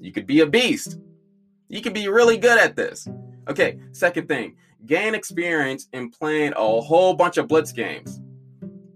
you 0.00 0.12
could 0.12 0.26
be 0.26 0.40
a 0.40 0.46
beast. 0.46 0.98
You 1.68 1.82
could 1.82 1.92
be 1.92 2.08
really 2.08 2.38
good 2.38 2.58
at 2.58 2.74
this. 2.74 3.06
Okay, 3.48 3.78
second 3.92 4.28
thing 4.28 4.56
gain 4.86 5.14
experience 5.14 5.88
in 5.92 6.10
playing 6.10 6.52
a 6.56 6.80
whole 6.80 7.12
bunch 7.12 7.36
of 7.36 7.48
blitz 7.48 7.72
games. 7.72 8.20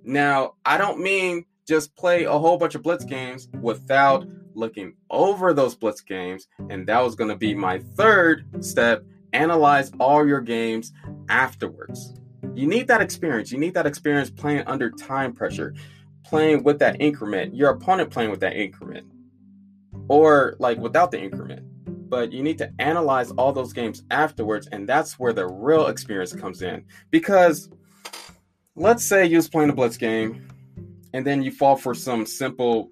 Now, 0.04 0.54
I 0.64 0.78
don't 0.78 1.00
mean 1.00 1.44
just 1.68 1.94
play 1.94 2.24
a 2.24 2.32
whole 2.32 2.56
bunch 2.56 2.74
of 2.74 2.82
blitz 2.82 3.04
games 3.04 3.48
without 3.60 4.24
looking 4.54 4.94
over 5.10 5.52
those 5.52 5.74
blitz 5.74 6.00
games. 6.00 6.46
And 6.70 6.86
that 6.86 7.02
was 7.02 7.16
going 7.16 7.30
to 7.30 7.36
be 7.36 7.54
my 7.54 7.80
third 7.96 8.64
step 8.64 9.04
analyze 9.32 9.90
all 10.00 10.26
your 10.26 10.40
games 10.40 10.92
afterwards. 11.28 12.19
You 12.54 12.66
need 12.66 12.88
that 12.88 13.00
experience. 13.00 13.52
You 13.52 13.58
need 13.58 13.74
that 13.74 13.86
experience 13.86 14.30
playing 14.30 14.64
under 14.66 14.90
time 14.90 15.32
pressure, 15.32 15.74
playing 16.24 16.64
with 16.64 16.78
that 16.80 17.00
increment, 17.00 17.54
your 17.54 17.70
opponent 17.70 18.10
playing 18.10 18.30
with 18.30 18.40
that 18.40 18.54
increment, 18.54 19.06
or 20.08 20.56
like 20.58 20.78
without 20.78 21.10
the 21.10 21.20
increment. 21.20 21.66
but 22.10 22.32
you 22.32 22.42
need 22.42 22.58
to 22.58 22.70
analyze 22.80 23.30
all 23.32 23.52
those 23.52 23.72
games 23.72 24.02
afterwards, 24.10 24.66
and 24.72 24.86
that's 24.86 25.18
where 25.18 25.32
the 25.32 25.46
real 25.46 25.86
experience 25.86 26.32
comes 26.34 26.60
in. 26.60 26.84
Because 27.10 27.70
let's 28.74 29.04
say 29.04 29.24
you 29.24 29.36
was 29.36 29.48
playing 29.48 29.70
a 29.70 29.72
blitz 29.72 29.96
game, 29.96 30.48
and 31.14 31.24
then 31.24 31.40
you 31.42 31.52
fall 31.52 31.76
for 31.76 31.94
some 31.94 32.26
simple 32.26 32.90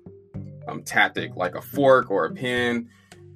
um, 0.68 0.82
tactic 0.82 1.34
like 1.34 1.56
a 1.56 1.60
fork 1.60 2.10
or 2.10 2.26
a 2.26 2.30
pin, 2.30 2.88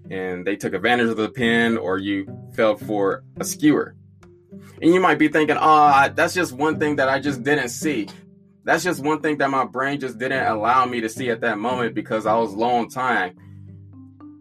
and 0.09 0.47
they 0.47 0.57
took 0.57 0.73
advantage 0.73 1.09
of 1.09 1.16
the 1.16 1.28
pin, 1.28 1.76
or 1.76 1.99
you 1.99 2.26
fell 2.54 2.76
for 2.76 3.25
a 3.40 3.45
skewer. 3.45 3.97
And 4.82 4.92
you 4.92 5.00
might 5.00 5.18
be 5.18 5.28
thinking, 5.28 5.56
oh, 5.58 6.08
that's 6.12 6.34
just 6.34 6.52
one 6.52 6.80
thing 6.80 6.96
that 6.96 7.08
I 7.08 7.20
just 7.20 7.44
didn't 7.44 7.68
see. 7.68 8.08
That's 8.64 8.82
just 8.82 9.00
one 9.00 9.20
thing 9.20 9.38
that 9.38 9.48
my 9.48 9.64
brain 9.64 10.00
just 10.00 10.18
didn't 10.18 10.44
allow 10.44 10.84
me 10.86 11.00
to 11.00 11.08
see 11.08 11.30
at 11.30 11.40
that 11.42 11.58
moment 11.58 11.94
because 11.94 12.26
I 12.26 12.34
was 12.34 12.52
low 12.52 12.70
on 12.70 12.88
time. 12.88 13.36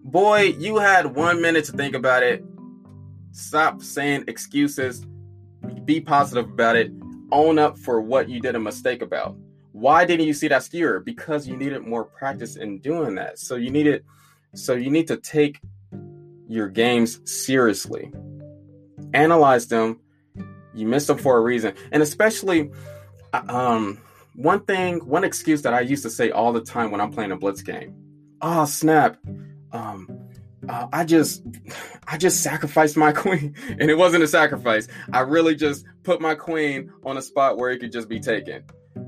Boy, 0.04 0.56
you 0.58 0.78
had 0.78 1.16
one 1.16 1.42
minute 1.44 1.66
to 1.66 1.74
think 1.74 1.96
about 1.96 2.24
it. 2.24 2.44
Stop 3.32 3.84
saying 3.84 4.26
excuses. 4.28 5.06
Be 5.86 6.02
positive 6.02 6.50
about 6.50 6.76
it. 6.76 6.92
Own 7.32 7.60
up 7.60 7.78
for 7.78 8.02
what 8.02 8.28
you 8.28 8.42
did 8.42 8.56
a 8.56 8.60
mistake 8.60 9.04
about. 9.04 9.38
Why 9.74 10.06
didn't 10.06 10.26
you 10.26 10.34
see 10.34 10.48
that 10.50 10.64
skewer? 10.64 11.00
Because 11.00 11.48
you 11.48 11.56
needed 11.56 11.88
more 11.88 12.04
practice 12.04 12.56
in 12.56 12.80
doing 12.80 13.14
that. 13.16 13.38
So 13.38 13.56
you 13.56 13.70
needed 13.70 14.04
so 14.54 14.74
you 14.74 14.90
need 14.90 15.08
to 15.08 15.18
take 15.18 15.62
your 16.50 16.68
games 16.68 17.22
seriously. 17.24 18.12
Analyze 19.14 19.68
them. 19.68 20.01
You 20.74 20.88
missed 20.88 21.08
them 21.08 21.18
for 21.18 21.38
a 21.38 21.42
reason. 21.42 21.74
And 21.92 22.02
especially 22.02 22.72
uh, 23.34 23.42
um 23.48 24.00
one 24.36 24.62
thing, 24.62 25.00
one 25.00 25.24
excuse 25.24 25.62
that 25.64 25.74
I 25.74 25.82
used 25.82 26.04
to 26.04 26.10
say 26.10 26.32
all 26.32 26.54
the 26.54 26.62
time 26.62 26.92
when 26.92 27.02
I'm 27.02 27.12
playing 27.12 27.32
a 27.32 27.38
blitz 27.38 27.62
game. 27.62 27.96
Oh, 28.42 28.66
snap 28.66 29.18
um 29.74 30.22
uh, 30.70 30.88
I 30.94 31.06
just 31.06 31.44
I 32.08 32.18
just 32.18 32.44
sacrificed 32.44 32.98
my 32.98 33.12
queen 33.24 33.56
and 33.68 33.90
it 33.90 33.98
wasn't 33.98 34.24
a 34.24 34.28
sacrifice. 34.28 34.88
I 35.14 35.22
really 35.22 35.56
just 35.56 35.86
put 36.04 36.22
my 36.22 36.36
queen 36.36 36.92
on 37.04 37.18
a 37.18 37.22
spot 37.22 37.58
where 37.58 37.72
it 37.72 37.80
could 37.80 37.92
just 37.92 38.10
be 38.10 38.20
taken. 38.20 38.64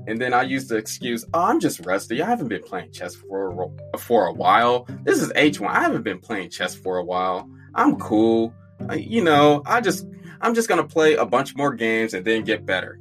And 0.06 0.20
then 0.20 0.34
I 0.34 0.42
used 0.42 0.68
the 0.68 0.76
excuse, 0.76 1.24
"Oh, 1.32 1.44
I'm 1.44 1.60
just 1.60 1.84
rusty. 1.86 2.20
I 2.22 2.26
haven't 2.26 2.48
been 2.48 2.62
playing 2.62 2.92
chess 2.92 3.14
for 3.14 3.70
a, 3.94 3.98
for 3.98 4.26
a 4.26 4.32
while. 4.32 4.86
This 5.04 5.20
is 5.20 5.32
H1. 5.32 5.66
I 5.68 5.80
haven't 5.80 6.02
been 6.02 6.18
playing 6.18 6.50
chess 6.50 6.74
for 6.74 6.98
a 6.98 7.04
while. 7.04 7.48
I'm 7.74 7.98
cool. 7.98 8.54
I, 8.88 8.96
you 8.96 9.22
know, 9.22 9.62
I 9.64 9.80
just 9.80 10.06
I'm 10.44 10.54
just 10.54 10.68
going 10.68 10.80
to 10.80 10.86
play 10.86 11.14
a 11.14 11.26
bunch 11.26 11.56
more 11.56 11.74
games 11.74 12.14
and 12.14 12.24
then 12.24 12.44
get 12.44 12.64
better." 12.64 13.00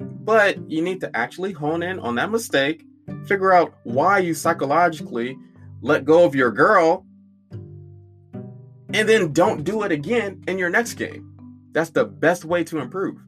But 0.00 0.70
you 0.70 0.82
need 0.82 1.00
to 1.00 1.16
actually 1.16 1.52
hone 1.52 1.82
in 1.82 2.00
on 2.00 2.16
that 2.16 2.30
mistake, 2.30 2.84
figure 3.26 3.52
out 3.52 3.74
why 3.84 4.18
you 4.18 4.34
psychologically 4.34 5.38
let 5.80 6.04
go 6.04 6.24
of 6.24 6.34
your 6.34 6.50
girl, 6.50 7.06
and 7.52 9.08
then 9.08 9.32
don't 9.32 9.62
do 9.62 9.82
it 9.82 9.92
again 9.92 10.42
in 10.48 10.58
your 10.58 10.70
next 10.70 10.94
game. 10.94 11.32
That's 11.72 11.90
the 11.90 12.04
best 12.04 12.44
way 12.44 12.64
to 12.64 12.78
improve 12.78 13.18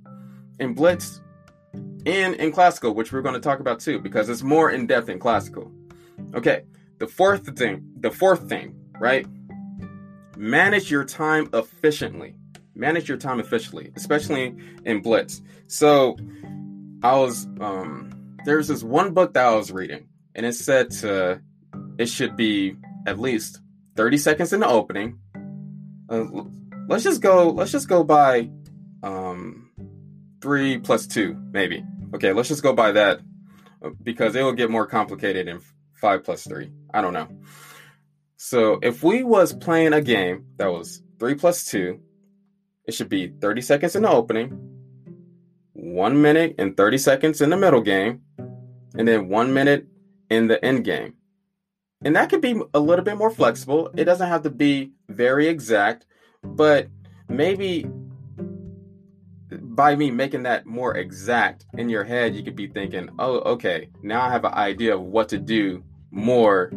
in 0.58 0.74
Blitz 0.74 1.20
and 2.06 2.34
in 2.34 2.50
Classical, 2.50 2.94
which 2.94 3.12
we're 3.12 3.22
going 3.22 3.34
to 3.34 3.40
talk 3.40 3.60
about 3.60 3.78
too, 3.78 4.00
because 4.00 4.28
it's 4.28 4.42
more 4.42 4.70
in 4.70 4.86
depth 4.86 5.08
in 5.08 5.18
Classical. 5.18 5.70
Okay, 6.34 6.64
the 6.98 7.06
fourth 7.06 7.56
thing, 7.56 7.86
the 8.00 8.10
fourth 8.10 8.48
thing, 8.48 8.74
right? 8.98 9.26
Manage 10.36 10.90
your 10.90 11.04
time 11.04 11.48
efficiently. 11.52 12.34
Manage 12.78 13.08
your 13.08 13.18
time 13.18 13.40
efficiently, 13.40 13.92
especially 13.96 14.54
in 14.84 15.02
Blitz. 15.02 15.42
So, 15.66 16.16
I 17.02 17.16
was 17.16 17.46
um, 17.60 18.36
there's 18.44 18.68
this 18.68 18.82
one 18.82 19.12
book 19.12 19.34
that 19.34 19.44
I 19.44 19.54
was 19.54 19.70
reading, 19.70 20.08
and 20.34 20.46
it 20.46 20.54
said 20.54 20.90
to 21.02 21.42
it 21.98 22.08
should 22.08 22.36
be 22.36 22.76
at 23.06 23.18
least 23.18 23.60
30 23.96 24.18
seconds 24.18 24.52
in 24.52 24.60
the 24.60 24.68
opening. 24.68 25.18
Uh, 26.08 26.24
let's 26.88 27.04
just 27.04 27.20
go. 27.20 27.50
Let's 27.50 27.72
just 27.72 27.88
go 27.88 28.04
by 28.04 28.50
um, 29.02 29.70
three 30.40 30.78
plus 30.78 31.06
two, 31.06 31.36
maybe. 31.50 31.84
Okay, 32.14 32.32
let's 32.32 32.48
just 32.48 32.62
go 32.62 32.72
by 32.72 32.92
that 32.92 33.20
because 34.02 34.34
it 34.34 34.42
will 34.42 34.52
get 34.52 34.70
more 34.70 34.86
complicated 34.86 35.48
in 35.48 35.60
five 35.94 36.24
plus 36.24 36.44
three. 36.44 36.70
I 36.92 37.00
don't 37.02 37.12
know. 37.12 37.28
So 38.36 38.78
if 38.82 39.02
we 39.02 39.22
was 39.22 39.52
playing 39.52 39.92
a 39.92 40.00
game 40.00 40.46
that 40.56 40.72
was 40.72 41.02
three 41.18 41.34
plus 41.34 41.64
two, 41.64 42.00
it 42.88 42.94
should 42.94 43.10
be 43.10 43.28
30 43.28 43.60
seconds 43.60 43.94
in 43.94 44.02
the 44.02 44.10
opening, 44.10 44.58
one 45.74 46.20
minute 46.20 46.54
and 46.58 46.76
30 46.76 46.98
seconds 46.98 47.40
in 47.40 47.50
the 47.50 47.56
middle 47.56 47.82
game, 47.82 48.22
and 48.96 49.06
then 49.06 49.28
one 49.28 49.52
minute 49.52 49.86
in 50.30 50.48
the 50.48 50.62
end 50.64 50.84
game. 50.84 51.14
And 52.02 52.16
that 52.16 52.30
could 52.30 52.40
be 52.40 52.60
a 52.72 52.80
little 52.80 53.04
bit 53.04 53.18
more 53.18 53.30
flexible. 53.30 53.90
It 53.94 54.04
doesn't 54.04 54.28
have 54.28 54.42
to 54.42 54.50
be 54.50 54.92
very 55.08 55.48
exact, 55.48 56.06
but 56.42 56.88
maybe 57.28 57.86
by 59.50 59.94
me 59.94 60.10
making 60.10 60.44
that 60.44 60.64
more 60.64 60.96
exact 60.96 61.66
in 61.76 61.88
your 61.88 62.04
head, 62.04 62.34
you 62.34 62.42
could 62.42 62.56
be 62.56 62.68
thinking, 62.68 63.10
oh, 63.18 63.40
okay, 63.40 63.90
now 64.02 64.22
I 64.22 64.30
have 64.30 64.44
an 64.44 64.54
idea 64.54 64.94
of 64.94 65.02
what 65.02 65.28
to 65.28 65.38
do 65.38 65.84
more 66.10 66.72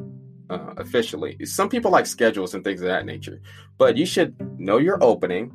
uh, 0.49 0.73
officially. 0.77 1.37
Some 1.45 1.69
people 1.69 1.89
like 1.89 2.05
schedules 2.05 2.53
and 2.53 2.63
things 2.63 2.81
of 2.81 2.87
that 2.87 3.05
nature, 3.05 3.41
but 3.77 3.95
you 3.95 4.05
should 4.05 4.35
know 4.59 4.77
your 4.77 5.01
opening. 5.01 5.53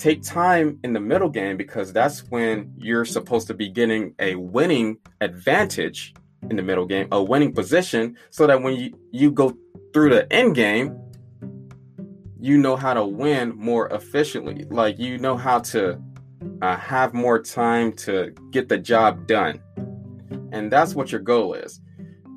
Take 0.00 0.22
time 0.22 0.78
in 0.82 0.94
the 0.94 1.00
middle 1.00 1.28
game 1.28 1.58
because 1.58 1.92
that's 1.92 2.20
when 2.30 2.72
you're 2.78 3.04
supposed 3.04 3.46
to 3.48 3.54
be 3.54 3.68
getting 3.68 4.14
a 4.18 4.34
winning 4.34 4.96
advantage 5.20 6.14
in 6.48 6.56
the 6.56 6.62
middle 6.62 6.86
game, 6.86 7.06
a 7.12 7.22
winning 7.22 7.52
position, 7.52 8.16
so 8.30 8.46
that 8.46 8.62
when 8.62 8.76
you, 8.76 8.98
you 9.12 9.30
go 9.30 9.54
through 9.92 10.08
the 10.08 10.32
end 10.32 10.54
game, 10.54 10.98
you 12.40 12.56
know 12.56 12.76
how 12.76 12.94
to 12.94 13.04
win 13.04 13.54
more 13.54 13.88
efficiently. 13.88 14.64
Like 14.70 14.98
you 14.98 15.18
know 15.18 15.36
how 15.36 15.58
to 15.58 16.00
uh, 16.62 16.76
have 16.78 17.12
more 17.12 17.38
time 17.38 17.92
to 17.96 18.34
get 18.52 18.70
the 18.70 18.78
job 18.78 19.26
done. 19.26 19.60
And 20.50 20.72
that's 20.72 20.94
what 20.94 21.12
your 21.12 21.20
goal 21.20 21.52
is. 21.52 21.78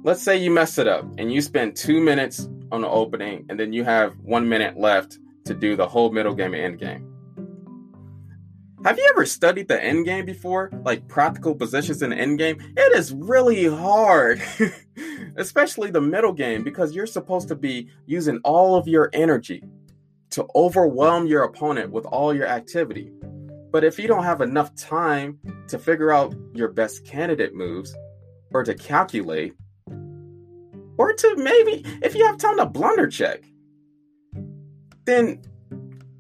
Let's 0.04 0.22
say 0.22 0.36
you 0.36 0.52
mess 0.52 0.78
it 0.78 0.90
up 0.90 1.06
and 1.18 1.32
you 1.32 1.40
spend 1.40 1.78
two 1.78 2.02
minutes 2.02 2.50
on 2.74 2.82
the 2.82 2.90
opening, 2.90 3.46
and 3.48 3.58
then 3.58 3.72
you 3.72 3.86
have 3.86 4.18
one 4.20 4.50
minute 4.50 4.78
left 4.78 5.18
to 5.46 5.54
do 5.54 5.78
the 5.78 5.88
whole 5.88 6.12
middle 6.12 6.36
game 6.36 6.54
and 6.54 6.62
end 6.62 6.80
game. 6.80 7.13
Have 8.84 8.98
you 8.98 9.08
ever 9.12 9.26
studied 9.26 9.70
the 9.70 9.82
end 9.82 10.04
game 10.04 10.26
before? 10.26 10.70
Like 10.84 11.08
practical 11.08 11.56
positions 11.56 12.02
in 12.02 12.10
the 12.10 12.18
end 12.18 12.38
game? 12.38 12.58
It 12.76 12.98
is 12.98 13.14
really 13.14 13.66
hard, 13.66 14.42
especially 15.38 15.90
the 15.90 16.02
middle 16.02 16.34
game, 16.34 16.66
because 16.66 16.94
you're 16.94 17.06
supposed 17.06 17.48
to 17.48 17.56
be 17.56 17.88
using 18.08 18.42
all 18.44 18.76
of 18.76 18.86
your 18.86 19.10
energy 19.14 19.64
to 20.32 20.46
overwhelm 20.54 21.28
your 21.28 21.44
opponent 21.44 21.92
with 21.92 22.06
all 22.08 22.36
your 22.36 22.48
activity. 22.48 23.14
But 23.72 23.86
if 23.86 23.98
you 23.98 24.10
don't 24.10 24.26
have 24.26 24.42
enough 24.42 24.76
time 24.76 25.40
to 25.70 25.80
figure 25.80 26.12
out 26.12 26.36
your 26.54 26.68
best 26.68 27.06
candidate 27.06 27.56
moves, 27.56 27.96
or 28.52 28.64
to 28.66 28.74
calculate, 28.76 29.54
or 30.98 31.14
to 31.14 31.36
maybe, 31.38 31.86
if 32.02 32.16
you 32.16 32.26
have 32.26 32.38
time 32.38 32.58
to 32.58 32.66
blunder 32.66 33.08
check, 33.08 33.44
then 35.06 35.42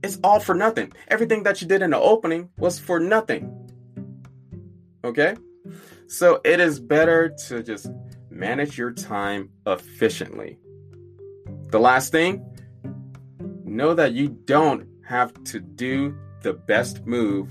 it's 0.03 0.19
all 0.23 0.39
for 0.39 0.53
nothing. 0.53 0.91
Everything 1.07 1.43
that 1.43 1.61
you 1.61 1.67
did 1.67 1.81
in 1.81 1.91
the 1.91 1.99
opening 1.99 2.49
was 2.57 2.77
for 2.77 2.99
nothing. 2.99 3.49
Okay? 5.03 5.35
So 6.07 6.41
it 6.43 6.59
is 6.59 6.79
better 6.79 7.33
to 7.47 7.63
just 7.63 7.87
manage 8.29 8.77
your 8.77 8.91
time 8.91 9.49
efficiently. 9.65 10.59
The 11.71 11.79
last 11.79 12.11
thing, 12.11 12.45
know 13.63 13.93
that 13.93 14.13
you 14.13 14.27
don't 14.27 14.87
have 15.07 15.33
to 15.45 15.59
do 15.59 16.15
the 16.41 16.53
best 16.53 17.05
move 17.05 17.49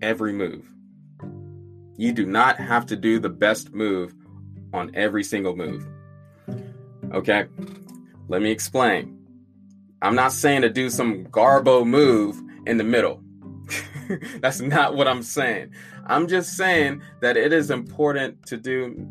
every 0.00 0.32
move. 0.32 0.66
You 1.96 2.12
do 2.12 2.24
not 2.24 2.58
have 2.58 2.86
to 2.86 2.96
do 2.96 3.18
the 3.18 3.28
best 3.28 3.72
move 3.72 4.14
on 4.72 4.90
every 4.94 5.24
single 5.24 5.54
move. 5.54 5.86
Okay? 7.12 7.46
Let 8.28 8.42
me 8.42 8.50
explain. 8.50 9.17
I'm 10.02 10.14
not 10.14 10.32
saying 10.32 10.62
to 10.62 10.70
do 10.70 10.90
some 10.90 11.24
garbo 11.26 11.86
move 11.86 12.40
in 12.66 12.76
the 12.76 12.84
middle. 12.84 13.22
That's 14.40 14.60
not 14.60 14.94
what 14.94 15.08
I'm 15.08 15.22
saying. 15.22 15.72
I'm 16.06 16.28
just 16.28 16.56
saying 16.56 17.02
that 17.20 17.36
it 17.36 17.52
is 17.52 17.70
important 17.70 18.46
to 18.46 18.56
do, 18.56 19.06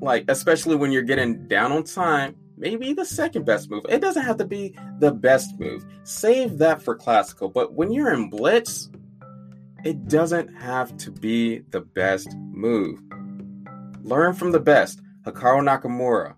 like, 0.00 0.24
especially 0.28 0.76
when 0.76 0.90
you're 0.90 1.02
getting 1.02 1.46
down 1.46 1.72
on 1.72 1.84
time, 1.84 2.36
maybe 2.56 2.92
the 2.92 3.04
second 3.04 3.46
best 3.46 3.70
move. 3.70 3.86
It 3.88 4.00
doesn't 4.00 4.24
have 4.24 4.36
to 4.38 4.44
be 4.44 4.76
the 4.98 5.12
best 5.12 5.58
move. 5.58 5.84
Save 6.02 6.58
that 6.58 6.82
for 6.82 6.94
classical. 6.94 7.48
But 7.48 7.74
when 7.74 7.90
you're 7.92 8.12
in 8.12 8.28
blitz, 8.28 8.90
it 9.84 10.08
doesn't 10.08 10.54
have 10.56 10.96
to 10.98 11.10
be 11.10 11.60
the 11.70 11.80
best 11.80 12.34
move. 12.36 13.00
Learn 14.02 14.34
from 14.34 14.52
the 14.52 14.60
best. 14.60 15.00
Hikaru 15.22 15.62
Nakamura, 15.62 16.34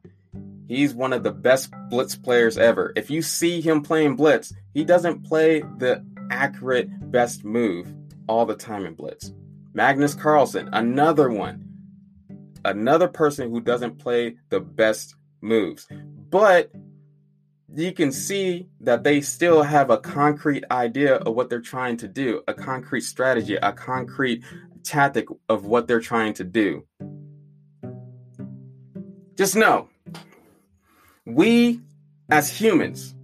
He's 0.69 0.95
one 0.95 1.13
of 1.13 1.23
the 1.23 1.33
best 1.33 1.71
blitz 1.89 2.17
players 2.17 2.59
ever. 2.59 2.93
If 2.97 3.11
you 3.11 3.23
see 3.23 3.61
him 3.61 3.83
playing 3.83 4.17
blitz, 4.17 4.53
he 4.75 4.85
doesn't 4.85 5.25
play 5.25 5.61
the 5.61 6.05
accurate 6.31 6.89
best 7.11 7.45
move 7.45 7.95
all 8.29 8.47
the 8.47 8.57
time 8.57 8.85
in 8.85 8.95
blitz. 8.95 9.33
Magnus 9.75 10.15
Carlsen, 10.15 10.69
another 10.73 11.31
one. 11.31 11.63
Another 12.65 13.07
person 13.07 13.51
who 13.51 13.61
doesn't 13.61 13.99
play 13.99 14.37
the 14.49 14.59
best 14.59 15.15
moves. 15.41 15.87
But 16.31 16.73
you 17.73 17.93
can 17.93 18.11
see 18.11 18.69
that 18.81 19.05
they 19.05 19.21
still 19.21 19.63
have 19.63 19.91
a 19.91 19.99
concrete 19.99 20.65
idea 20.71 21.17
of 21.17 21.35
what 21.35 21.49
they're 21.51 21.61
trying 21.61 21.97
to 21.99 22.09
do, 22.09 22.43
a 22.49 22.55
concrete 22.55 23.03
strategy, 23.03 23.57
a 23.57 23.73
concrete 23.73 24.43
tactic 24.83 25.27
of 25.49 25.67
what 25.67 25.87
they're 25.87 26.01
trying 26.01 26.33
to 26.35 26.45
do. 26.45 26.85
Just 29.37 29.55
know, 29.55 29.89
we 31.27 31.81
as 32.31 32.49
humans 32.49 33.15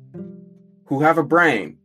who 0.87 1.01
have 1.01 1.19
a 1.19 1.23
brain, 1.23 1.79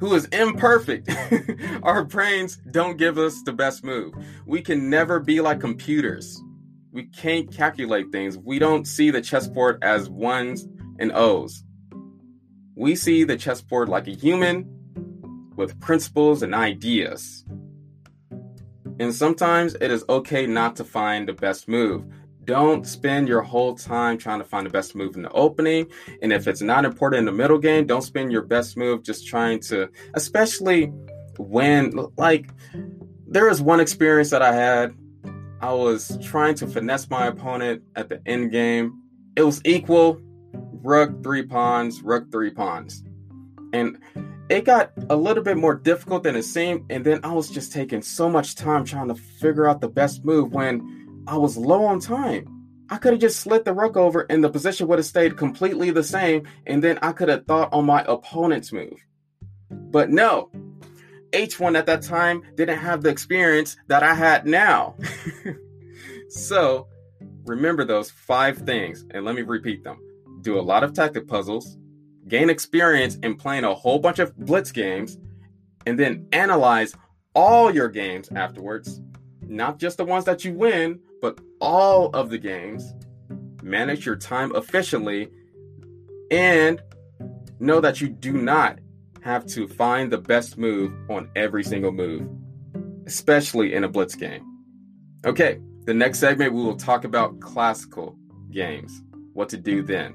who 0.00 0.14
is 0.14 0.26
imperfect, 0.26 1.08
our 1.82 2.04
brains 2.04 2.56
don't 2.70 2.98
give 2.98 3.16
us 3.16 3.40
the 3.42 3.52
best 3.52 3.84
move. 3.84 4.14
We 4.44 4.60
can 4.60 4.90
never 4.90 5.20
be 5.20 5.40
like 5.40 5.60
computers. 5.60 6.42
We 6.92 7.04
can't 7.04 7.50
calculate 7.52 8.10
things. 8.10 8.36
We 8.36 8.58
don't 8.58 8.86
see 8.86 9.10
the 9.10 9.20
chessboard 9.20 9.82
as 9.82 10.10
ones 10.10 10.66
and 10.98 11.12
O's. 11.12 11.62
We 12.74 12.96
see 12.96 13.24
the 13.24 13.36
chessboard 13.36 13.88
like 13.88 14.08
a 14.08 14.12
human 14.12 14.66
with 15.56 15.80
principles 15.80 16.42
and 16.42 16.54
ideas. 16.54 17.44
And 18.98 19.14
sometimes 19.14 19.74
it 19.80 19.90
is 19.90 20.04
okay 20.08 20.46
not 20.46 20.76
to 20.76 20.84
find 20.84 21.28
the 21.28 21.32
best 21.32 21.68
move. 21.68 22.04
Don't 22.46 22.86
spend 22.86 23.28
your 23.28 23.42
whole 23.42 23.74
time 23.74 24.16
trying 24.16 24.38
to 24.38 24.44
find 24.44 24.64
the 24.64 24.70
best 24.70 24.94
move 24.94 25.16
in 25.16 25.22
the 25.22 25.30
opening. 25.32 25.88
And 26.22 26.32
if 26.32 26.46
it's 26.46 26.62
not 26.62 26.84
important 26.84 27.18
in 27.18 27.24
the 27.26 27.32
middle 27.32 27.58
game, 27.58 27.86
don't 27.86 28.02
spend 28.02 28.30
your 28.30 28.42
best 28.42 28.76
move 28.76 29.02
just 29.02 29.26
trying 29.26 29.60
to, 29.62 29.88
especially 30.14 30.86
when, 31.38 31.92
like, 32.16 32.48
there 33.26 33.46
was 33.46 33.60
one 33.60 33.80
experience 33.80 34.30
that 34.30 34.42
I 34.42 34.52
had. 34.52 34.94
I 35.60 35.72
was 35.72 36.18
trying 36.22 36.54
to 36.56 36.66
finesse 36.68 37.10
my 37.10 37.26
opponent 37.26 37.82
at 37.96 38.08
the 38.08 38.22
end 38.26 38.52
game. 38.52 39.02
It 39.34 39.42
was 39.42 39.60
equal, 39.64 40.20
rook 40.52 41.22
three 41.24 41.42
pawns, 41.42 42.00
rook 42.02 42.30
three 42.30 42.50
pawns. 42.50 43.02
And 43.72 43.98
it 44.48 44.64
got 44.64 44.92
a 45.10 45.16
little 45.16 45.42
bit 45.42 45.56
more 45.56 45.74
difficult 45.74 46.22
than 46.22 46.36
it 46.36 46.44
seemed. 46.44 46.84
And 46.90 47.04
then 47.04 47.20
I 47.24 47.32
was 47.32 47.50
just 47.50 47.72
taking 47.72 48.02
so 48.02 48.30
much 48.30 48.54
time 48.54 48.84
trying 48.84 49.08
to 49.08 49.16
figure 49.16 49.68
out 49.68 49.80
the 49.80 49.88
best 49.88 50.24
move 50.24 50.52
when 50.52 51.05
I 51.26 51.36
was 51.36 51.56
low 51.56 51.84
on 51.84 52.00
time. 52.00 52.52
I 52.88 52.98
could 52.98 53.12
have 53.14 53.20
just 53.20 53.40
slid 53.40 53.64
the 53.64 53.72
rook 53.72 53.96
over 53.96 54.26
and 54.30 54.44
the 54.44 54.48
position 54.48 54.86
would 54.88 54.98
have 54.98 55.06
stayed 55.06 55.36
completely 55.36 55.90
the 55.90 56.04
same. 56.04 56.46
And 56.66 56.82
then 56.82 56.98
I 57.02 57.12
could 57.12 57.28
have 57.28 57.46
thought 57.46 57.72
on 57.72 57.84
my 57.84 58.04
opponent's 58.06 58.72
move. 58.72 59.04
But 59.70 60.10
no, 60.10 60.50
H1 61.32 61.76
at 61.76 61.86
that 61.86 62.02
time 62.02 62.42
didn't 62.54 62.78
have 62.78 63.02
the 63.02 63.08
experience 63.08 63.76
that 63.88 64.02
I 64.02 64.14
had 64.14 64.46
now. 64.46 64.94
so 66.28 66.86
remember 67.44 67.84
those 67.84 68.10
five 68.10 68.58
things 68.58 69.04
and 69.10 69.24
let 69.24 69.34
me 69.34 69.42
repeat 69.42 69.82
them 69.82 70.00
do 70.46 70.58
a 70.58 70.62
lot 70.62 70.84
of 70.84 70.92
tactic 70.92 71.26
puzzles, 71.26 71.76
gain 72.28 72.48
experience 72.48 73.16
in 73.16 73.34
playing 73.34 73.64
a 73.64 73.74
whole 73.74 73.98
bunch 73.98 74.20
of 74.20 74.34
blitz 74.36 74.70
games, 74.70 75.18
and 75.86 75.98
then 75.98 76.28
analyze 76.32 76.94
all 77.34 77.74
your 77.74 77.88
games 77.88 78.30
afterwards, 78.34 79.00
not 79.42 79.78
just 79.78 79.96
the 79.96 80.04
ones 80.04 80.24
that 80.24 80.44
you 80.44 80.52
win, 80.54 81.00
but 81.20 81.38
all 81.60 82.10
of 82.10 82.30
the 82.30 82.38
games. 82.38 82.94
Manage 83.62 84.06
your 84.06 84.16
time 84.16 84.54
efficiently 84.54 85.28
and 86.30 86.80
know 87.58 87.80
that 87.80 88.00
you 88.00 88.08
do 88.08 88.32
not 88.32 88.78
have 89.22 89.44
to 89.46 89.66
find 89.66 90.12
the 90.12 90.18
best 90.18 90.56
move 90.56 90.92
on 91.10 91.28
every 91.34 91.64
single 91.64 91.90
move, 91.90 92.28
especially 93.06 93.74
in 93.74 93.82
a 93.82 93.88
blitz 93.88 94.14
game. 94.14 94.44
Okay, 95.24 95.58
the 95.84 95.94
next 95.94 96.20
segment 96.20 96.52
we 96.52 96.62
will 96.62 96.76
talk 96.76 97.04
about 97.04 97.40
classical 97.40 98.16
games, 98.50 99.02
what 99.32 99.48
to 99.48 99.56
do 99.56 99.82
then. 99.82 100.14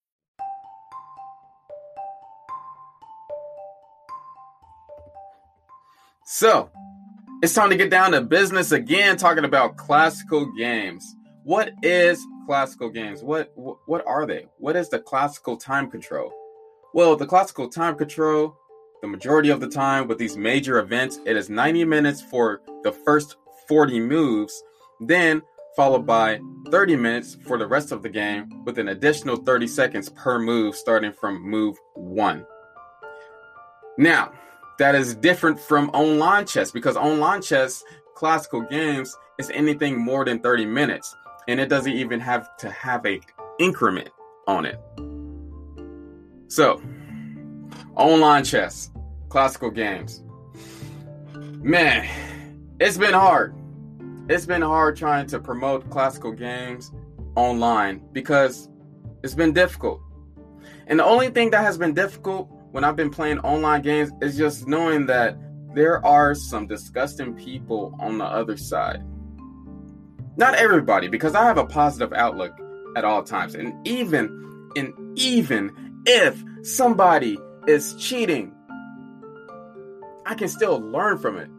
So, 6.33 6.71
it's 7.43 7.53
time 7.53 7.69
to 7.71 7.75
get 7.75 7.89
down 7.89 8.13
to 8.13 8.21
business 8.21 8.71
again, 8.71 9.17
talking 9.17 9.43
about 9.43 9.75
classical 9.75 10.49
games. 10.53 11.17
What 11.43 11.73
is 11.83 12.25
classical 12.45 12.89
games? 12.89 13.21
What 13.21 13.51
what 13.53 14.07
are 14.07 14.25
they? 14.25 14.45
What 14.57 14.77
is 14.77 14.87
the 14.87 14.99
classical 14.99 15.57
time 15.57 15.91
control? 15.91 16.31
Well, 16.93 17.17
the 17.17 17.25
classical 17.25 17.67
time 17.67 17.97
control, 17.97 18.55
the 19.01 19.09
majority 19.09 19.49
of 19.49 19.59
the 19.59 19.67
time 19.67 20.07
with 20.07 20.19
these 20.19 20.37
major 20.37 20.79
events, 20.79 21.19
it 21.25 21.35
is 21.35 21.49
90 21.49 21.83
minutes 21.83 22.21
for 22.21 22.61
the 22.83 22.93
first 22.93 23.35
40 23.67 23.99
moves, 23.99 24.63
then 25.01 25.41
followed 25.75 26.05
by 26.05 26.39
30 26.69 26.95
minutes 26.95 27.35
for 27.45 27.57
the 27.57 27.67
rest 27.67 27.91
of 27.91 28.03
the 28.03 28.09
game, 28.09 28.63
with 28.63 28.79
an 28.79 28.87
additional 28.87 29.35
30 29.35 29.67
seconds 29.67 30.07
per 30.07 30.39
move 30.39 30.77
starting 30.77 31.11
from 31.11 31.41
move 31.41 31.75
1. 31.95 32.45
Now, 33.97 34.31
that 34.81 34.95
is 34.95 35.13
different 35.13 35.59
from 35.59 35.91
online 35.91 36.43
chess 36.43 36.71
because 36.71 36.97
online 36.97 37.39
chess, 37.39 37.83
classical 38.15 38.61
games, 38.61 39.15
is 39.37 39.51
anything 39.51 39.95
more 39.95 40.25
than 40.25 40.39
30 40.39 40.65
minutes. 40.65 41.15
And 41.47 41.59
it 41.59 41.69
doesn't 41.69 41.91
even 41.91 42.19
have 42.19 42.57
to 42.57 42.71
have 42.71 43.05
a 43.05 43.21
increment 43.59 44.09
on 44.47 44.65
it. 44.65 44.79
So, 46.47 46.81
online 47.95 48.43
chess, 48.43 48.89
classical 49.29 49.69
games. 49.69 50.23
Man, 51.35 52.09
it's 52.79 52.97
been 52.97 53.13
hard. 53.13 53.53
It's 54.29 54.47
been 54.47 54.63
hard 54.63 54.97
trying 54.97 55.27
to 55.27 55.39
promote 55.39 55.87
classical 55.91 56.31
games 56.31 56.91
online 57.35 58.01
because 58.13 58.67
it's 59.21 59.35
been 59.35 59.53
difficult. 59.53 60.01
And 60.87 60.97
the 60.97 61.05
only 61.05 61.29
thing 61.29 61.51
that 61.51 61.63
has 61.63 61.77
been 61.77 61.93
difficult 61.93 62.49
when 62.71 62.83
I've 62.83 62.95
been 62.95 63.09
playing 63.09 63.39
online 63.39 63.81
games 63.81 64.11
is 64.21 64.37
just 64.37 64.67
knowing 64.67 65.05
that 65.07 65.37
there 65.73 66.03
are 66.05 66.33
some 66.35 66.67
disgusting 66.67 67.33
people 67.35 67.95
on 67.99 68.17
the 68.17 68.25
other 68.25 68.57
side. 68.57 69.03
Not 70.37 70.55
everybody, 70.55 71.07
because 71.07 71.35
I 71.35 71.43
have 71.43 71.57
a 71.57 71.65
positive 71.65 72.13
outlook 72.13 72.57
at 72.95 73.05
all 73.05 73.23
times. 73.23 73.55
And 73.55 73.85
even 73.87 74.69
and 74.75 74.93
even 75.19 76.03
if 76.05 76.41
somebody 76.63 77.37
is 77.67 77.95
cheating, 77.95 78.53
I 80.25 80.35
can 80.35 80.47
still 80.47 80.79
learn 80.79 81.17
from 81.17 81.37
it. 81.37 81.49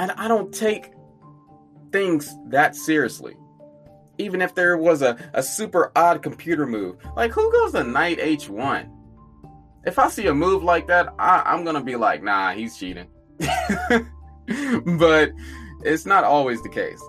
And 0.00 0.12
I 0.12 0.28
don't 0.28 0.52
take 0.52 0.90
things 1.92 2.34
that 2.48 2.74
seriously. 2.74 3.36
Even 4.18 4.42
if 4.42 4.54
there 4.56 4.76
was 4.76 5.00
a, 5.00 5.16
a 5.32 5.42
super 5.42 5.92
odd 5.94 6.22
computer 6.22 6.66
move. 6.66 6.96
Like 7.16 7.30
who 7.30 7.50
goes 7.52 7.72
to 7.72 7.84
knight 7.84 8.18
h1? 8.18 8.97
If 9.84 9.98
I 9.98 10.08
see 10.08 10.26
a 10.26 10.34
move 10.34 10.62
like 10.62 10.86
that, 10.88 11.14
I, 11.18 11.54
am 11.54 11.64
gonna 11.64 11.82
be 11.82 11.96
like, 11.96 12.22
nah, 12.22 12.52
he's 12.52 12.76
cheating. 12.76 13.06
but 13.38 15.32
it's 15.84 16.06
not 16.06 16.24
always 16.24 16.62
the 16.62 16.68
case. 16.68 17.02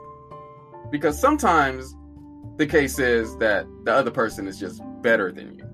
Because 0.91 1.19
sometimes 1.19 1.95
the 2.57 2.67
case 2.67 2.99
is 2.99 3.35
that 3.37 3.65
the 3.85 3.93
other 3.93 4.11
person 4.11 4.47
is 4.47 4.59
just 4.59 4.81
better 5.01 5.31
than 5.31 5.57
you. 5.57 5.65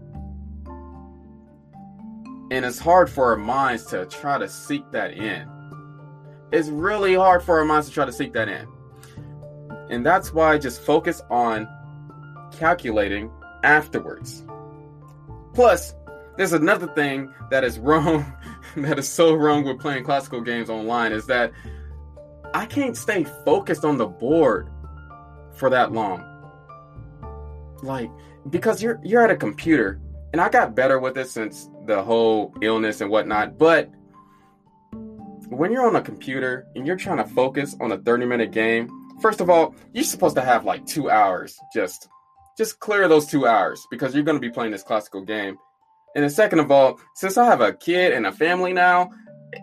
And 2.51 2.63
it's 2.63 2.79
hard 2.79 3.09
for 3.09 3.31
our 3.31 3.37
minds 3.37 3.85
to 3.87 4.05
try 4.05 4.37
to 4.37 4.47
seek 4.47 4.83
that 4.91 5.13
in. 5.13 5.49
It's 6.51 6.69
really 6.69 7.15
hard 7.15 7.41
for 7.41 7.59
our 7.59 7.65
minds 7.65 7.87
to 7.87 7.93
try 7.93 8.05
to 8.05 8.13
seek 8.13 8.33
that 8.33 8.47
in. 8.47 8.67
And 9.89 10.05
that's 10.05 10.33
why 10.33 10.57
just 10.57 10.81
focus 10.81 11.21
on 11.29 11.67
calculating 12.51 13.31
afterwards. 13.63 14.43
Plus, 15.53 15.95
there's 16.37 16.53
another 16.53 16.87
thing 16.87 17.33
that 17.49 17.63
is 17.63 17.79
wrong, 17.79 18.25
that 18.77 18.99
is 18.99 19.07
so 19.07 19.33
wrong 19.33 19.63
with 19.63 19.79
playing 19.79 20.03
classical 20.03 20.41
games 20.41 20.69
online 20.69 21.11
is 21.11 21.25
that 21.27 21.51
I 22.53 22.65
can't 22.65 22.95
stay 22.95 23.23
focused 23.45 23.85
on 23.85 23.97
the 23.97 24.07
board 24.07 24.69
for 25.53 25.69
that 25.69 25.91
long. 25.91 26.23
like 27.83 28.09
because 28.49 28.81
you're 28.81 28.99
you're 29.03 29.23
at 29.23 29.31
a 29.31 29.35
computer 29.35 29.99
and 30.33 30.41
I 30.41 30.49
got 30.49 30.75
better 30.75 30.99
with 30.99 31.17
it 31.17 31.29
since 31.29 31.69
the 31.85 32.03
whole 32.03 32.53
illness 32.61 33.01
and 33.01 33.09
whatnot, 33.09 33.57
but 33.57 33.89
when 35.49 35.71
you're 35.71 35.87
on 35.87 35.95
a 35.95 36.01
computer 36.01 36.67
and 36.75 36.85
you're 36.85 36.95
trying 36.95 37.17
to 37.17 37.25
focus 37.25 37.75
on 37.79 37.91
a 37.91 37.97
30 37.97 38.25
minute 38.25 38.51
game, 38.51 38.89
first 39.21 39.41
of 39.41 39.49
all, 39.49 39.75
you're 39.93 40.03
supposed 40.03 40.35
to 40.35 40.41
have 40.41 40.65
like 40.65 40.85
two 40.85 41.09
hours. 41.09 41.57
Just 41.73 42.09
just 42.57 42.79
clear 42.79 43.07
those 43.07 43.27
two 43.27 43.47
hours 43.47 43.85
because 43.91 44.13
you're 44.15 44.23
gonna 44.23 44.39
be 44.39 44.49
playing 44.49 44.71
this 44.71 44.83
classical 44.83 45.21
game. 45.21 45.57
And 46.15 46.23
then 46.23 46.29
second 46.29 46.59
of 46.59 46.71
all, 46.71 46.99
since 47.13 47.37
I 47.37 47.45
have 47.45 47.59
a 47.59 47.73
kid 47.73 48.13
and 48.13 48.25
a 48.25 48.31
family 48.31 48.71
now, 48.71 49.11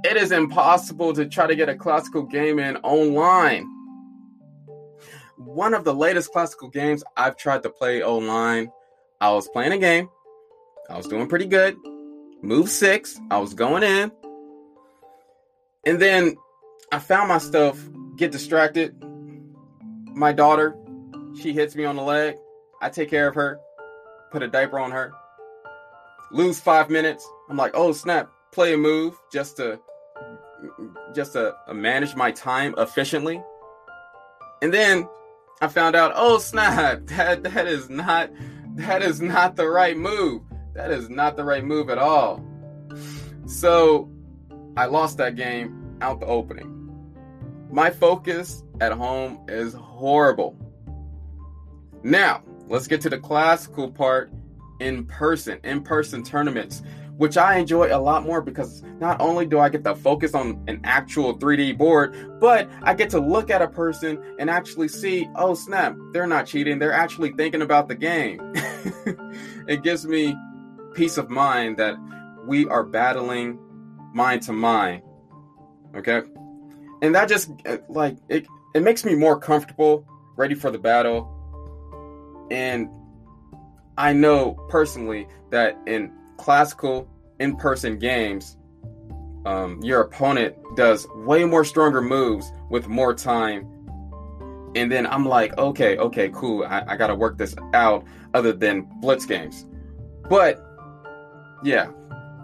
it 0.04 0.16
is 0.18 0.32
impossible 0.32 1.14
to 1.14 1.26
try 1.26 1.46
to 1.46 1.56
get 1.56 1.70
a 1.70 1.74
classical 1.74 2.22
game 2.22 2.58
in 2.58 2.76
online. 2.78 3.66
One 5.38 5.72
of 5.72 5.84
the 5.84 5.94
latest 5.94 6.30
classical 6.30 6.68
games 6.68 7.02
I've 7.16 7.36
tried 7.36 7.62
to 7.62 7.70
play 7.70 8.02
online, 8.02 8.70
I 9.20 9.32
was 9.32 9.48
playing 9.48 9.72
a 9.72 9.78
game. 9.78 10.10
I 10.90 10.96
was 10.96 11.06
doing 11.06 11.26
pretty 11.26 11.46
good. 11.46 11.74
Move 12.42 12.68
six, 12.68 13.18
I 13.30 13.38
was 13.38 13.54
going 13.54 13.82
in. 13.82 14.12
And 15.86 16.00
then 16.00 16.36
I 16.92 16.98
found 16.98 17.28
myself 17.28 17.82
get 18.16 18.30
distracted. 18.30 18.94
My 20.14 20.32
daughter, 20.32 20.76
she 21.40 21.54
hits 21.54 21.74
me 21.74 21.86
on 21.86 21.96
the 21.96 22.02
leg. 22.02 22.36
I 22.82 22.90
take 22.90 23.08
care 23.08 23.28
of 23.28 23.34
her, 23.36 23.58
put 24.30 24.42
a 24.42 24.48
diaper 24.48 24.78
on 24.78 24.90
her. 24.90 25.12
Lose 26.32 26.58
five 26.58 26.90
minutes. 26.90 27.28
I'm 27.48 27.56
like, 27.56 27.72
oh 27.74 27.92
snap, 27.92 28.30
play 28.52 28.74
a 28.74 28.78
move 28.78 29.18
just 29.32 29.56
to 29.58 29.78
just 31.14 31.32
to 31.34 31.54
manage 31.72 32.14
my 32.14 32.30
time 32.30 32.74
efficiently. 32.78 33.42
And 34.62 34.72
then 34.72 35.08
I 35.60 35.68
found 35.68 35.96
out, 35.96 36.12
oh 36.14 36.38
snap, 36.38 37.06
that 37.06 37.42
that 37.42 37.66
is 37.66 37.90
not 37.90 38.30
that 38.76 39.02
is 39.02 39.20
not 39.20 39.56
the 39.56 39.68
right 39.68 39.96
move. 39.96 40.42
That 40.74 40.90
is 40.90 41.10
not 41.10 41.36
the 41.36 41.44
right 41.44 41.64
move 41.64 41.90
at 41.90 41.98
all. 41.98 42.42
So 43.46 44.10
I 44.76 44.86
lost 44.86 45.18
that 45.18 45.36
game 45.36 45.96
out 46.00 46.20
the 46.20 46.26
opening. 46.26 46.78
My 47.70 47.90
focus 47.90 48.62
at 48.80 48.92
home 48.92 49.44
is 49.48 49.74
horrible. 49.74 50.56
Now, 52.02 52.42
let's 52.68 52.86
get 52.86 53.00
to 53.02 53.10
the 53.10 53.18
classical 53.18 53.90
part 53.90 54.32
in 54.82 55.06
person, 55.06 55.58
in 55.64 55.82
person 55.82 56.22
tournaments, 56.22 56.82
which 57.16 57.36
I 57.36 57.56
enjoy 57.56 57.94
a 57.94 58.00
lot 58.00 58.24
more 58.24 58.42
because 58.42 58.82
not 58.98 59.20
only 59.20 59.46
do 59.46 59.58
I 59.58 59.68
get 59.68 59.84
to 59.84 59.94
focus 59.94 60.34
on 60.34 60.62
an 60.66 60.80
actual 60.82 61.38
3D 61.38 61.78
board, 61.78 62.40
but 62.40 62.68
I 62.82 62.94
get 62.94 63.10
to 63.10 63.20
look 63.20 63.48
at 63.50 63.62
a 63.62 63.68
person 63.68 64.22
and 64.38 64.50
actually 64.50 64.88
see, 64.88 65.28
oh 65.36 65.54
snap, 65.54 65.96
they're 66.12 66.26
not 66.26 66.46
cheating, 66.46 66.78
they're 66.78 66.92
actually 66.92 67.32
thinking 67.32 67.62
about 67.62 67.88
the 67.88 67.94
game. 67.94 68.40
it 69.68 69.82
gives 69.82 70.06
me 70.06 70.36
peace 70.94 71.16
of 71.16 71.30
mind 71.30 71.76
that 71.76 71.94
we 72.46 72.66
are 72.66 72.82
battling 72.82 73.58
mind 74.12 74.42
to 74.42 74.52
mind. 74.52 75.02
Okay? 75.94 76.22
And 77.02 77.14
that 77.14 77.28
just 77.28 77.50
uh, 77.66 77.78
like 77.88 78.16
it 78.28 78.46
it 78.74 78.82
makes 78.82 79.04
me 79.04 79.14
more 79.14 79.38
comfortable, 79.38 80.06
ready 80.36 80.54
for 80.54 80.70
the 80.70 80.78
battle. 80.78 81.28
And 82.50 82.88
I 83.96 84.12
know 84.12 84.52
personally 84.68 85.28
that 85.50 85.78
in 85.86 86.12
classical 86.38 87.08
in-person 87.40 87.98
games, 87.98 88.56
um, 89.44 89.80
your 89.82 90.00
opponent 90.00 90.54
does 90.76 91.06
way 91.14 91.44
more 91.44 91.64
stronger 91.64 92.00
moves 92.00 92.50
with 92.70 92.88
more 92.88 93.14
time. 93.14 93.68
And 94.74 94.90
then 94.90 95.06
I'm 95.06 95.26
like, 95.26 95.56
okay, 95.58 95.98
okay, 95.98 96.30
cool. 96.30 96.64
I, 96.64 96.84
I 96.88 96.96
got 96.96 97.08
to 97.08 97.14
work 97.14 97.36
this 97.36 97.54
out 97.74 98.04
other 98.32 98.52
than 98.52 98.88
blitz 99.00 99.26
games. 99.26 99.66
But 100.28 100.64
yeah, 101.62 101.90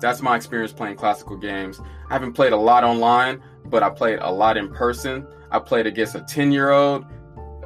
that's 0.01 0.21
my 0.21 0.37
experience 0.37 0.73
playing 0.73 0.97
classical 0.97 1.37
games. 1.37 1.81
I 2.11 2.13
haven't 2.13 2.33
played 2.33 2.53
a 2.53 2.57
lot 2.57 2.85
online, 2.85 3.43
but 3.65 3.83
I 3.83 3.91
played 3.91 4.19
a 4.21 4.31
lot 4.31 4.57
in 4.57 4.69
person. 4.69 5.27
I 5.51 5.59
played 5.59 5.87
against 5.87 6.15
a 6.15 6.21
10 6.21 6.53
year 6.53 6.71
old, 6.71 7.07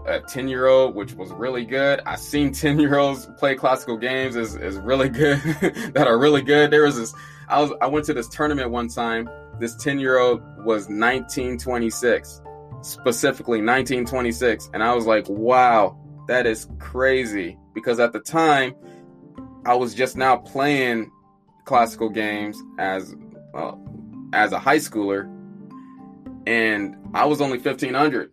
a 0.07 0.21
10 0.21 0.49
year 0.49 0.67
old, 0.67 0.95
which 0.95 1.15
was 1.15 1.31
really 1.33 1.65
good. 1.65 2.01
I 2.07 2.17
seen 2.17 2.53
10 2.53 2.79
year 2.79 2.99
olds 2.99 3.29
play 3.39 3.55
classical 3.55 3.97
games 3.97 4.37
is, 4.37 4.55
is 4.57 4.77
really 4.79 5.09
good, 5.09 5.39
that 5.95 6.07
are 6.07 6.19
really 6.19 6.43
good. 6.43 6.71
There 6.71 6.85
was 6.85 6.97
this, 6.97 7.15
I 7.49 7.61
was, 7.61 7.73
I 7.81 7.87
went 7.87 8.05
to 8.07 8.15
this 8.15 8.29
tournament 8.29 8.71
one 8.71 8.89
time. 8.89 9.29
This 9.59 9.75
10 9.77 9.99
year 9.99 10.19
old 10.19 10.41
was 10.59 10.89
1926, 10.89 12.41
specifically 12.83 13.59
1926. 13.59 14.71
And 14.73 14.83
I 14.83 14.95
was 14.95 15.07
like, 15.07 15.29
wow, 15.29 15.99
that 16.29 16.47
is 16.47 16.69
crazy. 16.79 17.59
Because 17.75 18.01
at 18.01 18.13
the 18.13 18.21
time, 18.21 18.75
I 19.65 19.75
was 19.75 19.95
just 19.95 20.17
now 20.17 20.37
playing 20.37 21.11
classical 21.65 22.09
games 22.09 22.61
as 22.79 23.15
uh, 23.55 23.73
as 24.33 24.53
a 24.53 24.59
high 24.59 24.79
schooler, 24.79 25.25
and 26.47 26.97
I 27.15 27.25
was 27.27 27.41
only 27.41 27.59
fifteen 27.59 27.95
hundred. 27.95 28.33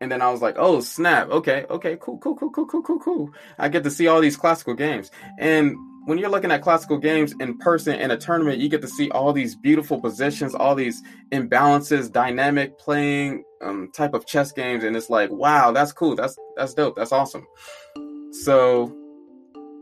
And 0.00 0.12
then 0.12 0.22
I 0.22 0.30
was 0.30 0.40
like, 0.40 0.56
"Oh 0.58 0.80
snap! 0.80 1.28
Okay, 1.28 1.66
okay, 1.68 1.96
cool, 2.00 2.18
cool, 2.18 2.36
cool, 2.36 2.50
cool, 2.50 2.66
cool, 2.66 2.82
cool, 2.82 2.98
cool." 3.00 3.30
I 3.58 3.68
get 3.68 3.82
to 3.84 3.90
see 3.90 4.06
all 4.06 4.20
these 4.20 4.36
classical 4.36 4.74
games, 4.74 5.10
and 5.38 5.76
when 6.08 6.16
you're 6.16 6.30
looking 6.30 6.50
at 6.50 6.62
classical 6.62 6.96
games 6.96 7.34
in 7.38 7.58
person 7.58 8.00
in 8.00 8.10
a 8.10 8.16
tournament, 8.16 8.58
you 8.58 8.70
get 8.70 8.80
to 8.80 8.88
see 8.88 9.10
all 9.10 9.32
these 9.32 9.54
beautiful 9.54 10.00
positions, 10.00 10.54
all 10.54 10.74
these 10.74 11.02
imbalances, 11.32 12.10
dynamic 12.10 12.78
playing 12.78 13.44
um, 13.60 13.90
type 13.94 14.14
of 14.14 14.24
chess 14.24 14.50
games, 14.50 14.84
and 14.84 14.96
it's 14.96 15.10
like, 15.10 15.30
wow, 15.30 15.70
that's 15.70 15.92
cool, 15.92 16.14
that's 16.14 16.36
that's 16.56 16.72
dope, 16.74 16.96
that's 16.96 17.12
awesome. 17.12 17.46
So, 18.30 18.96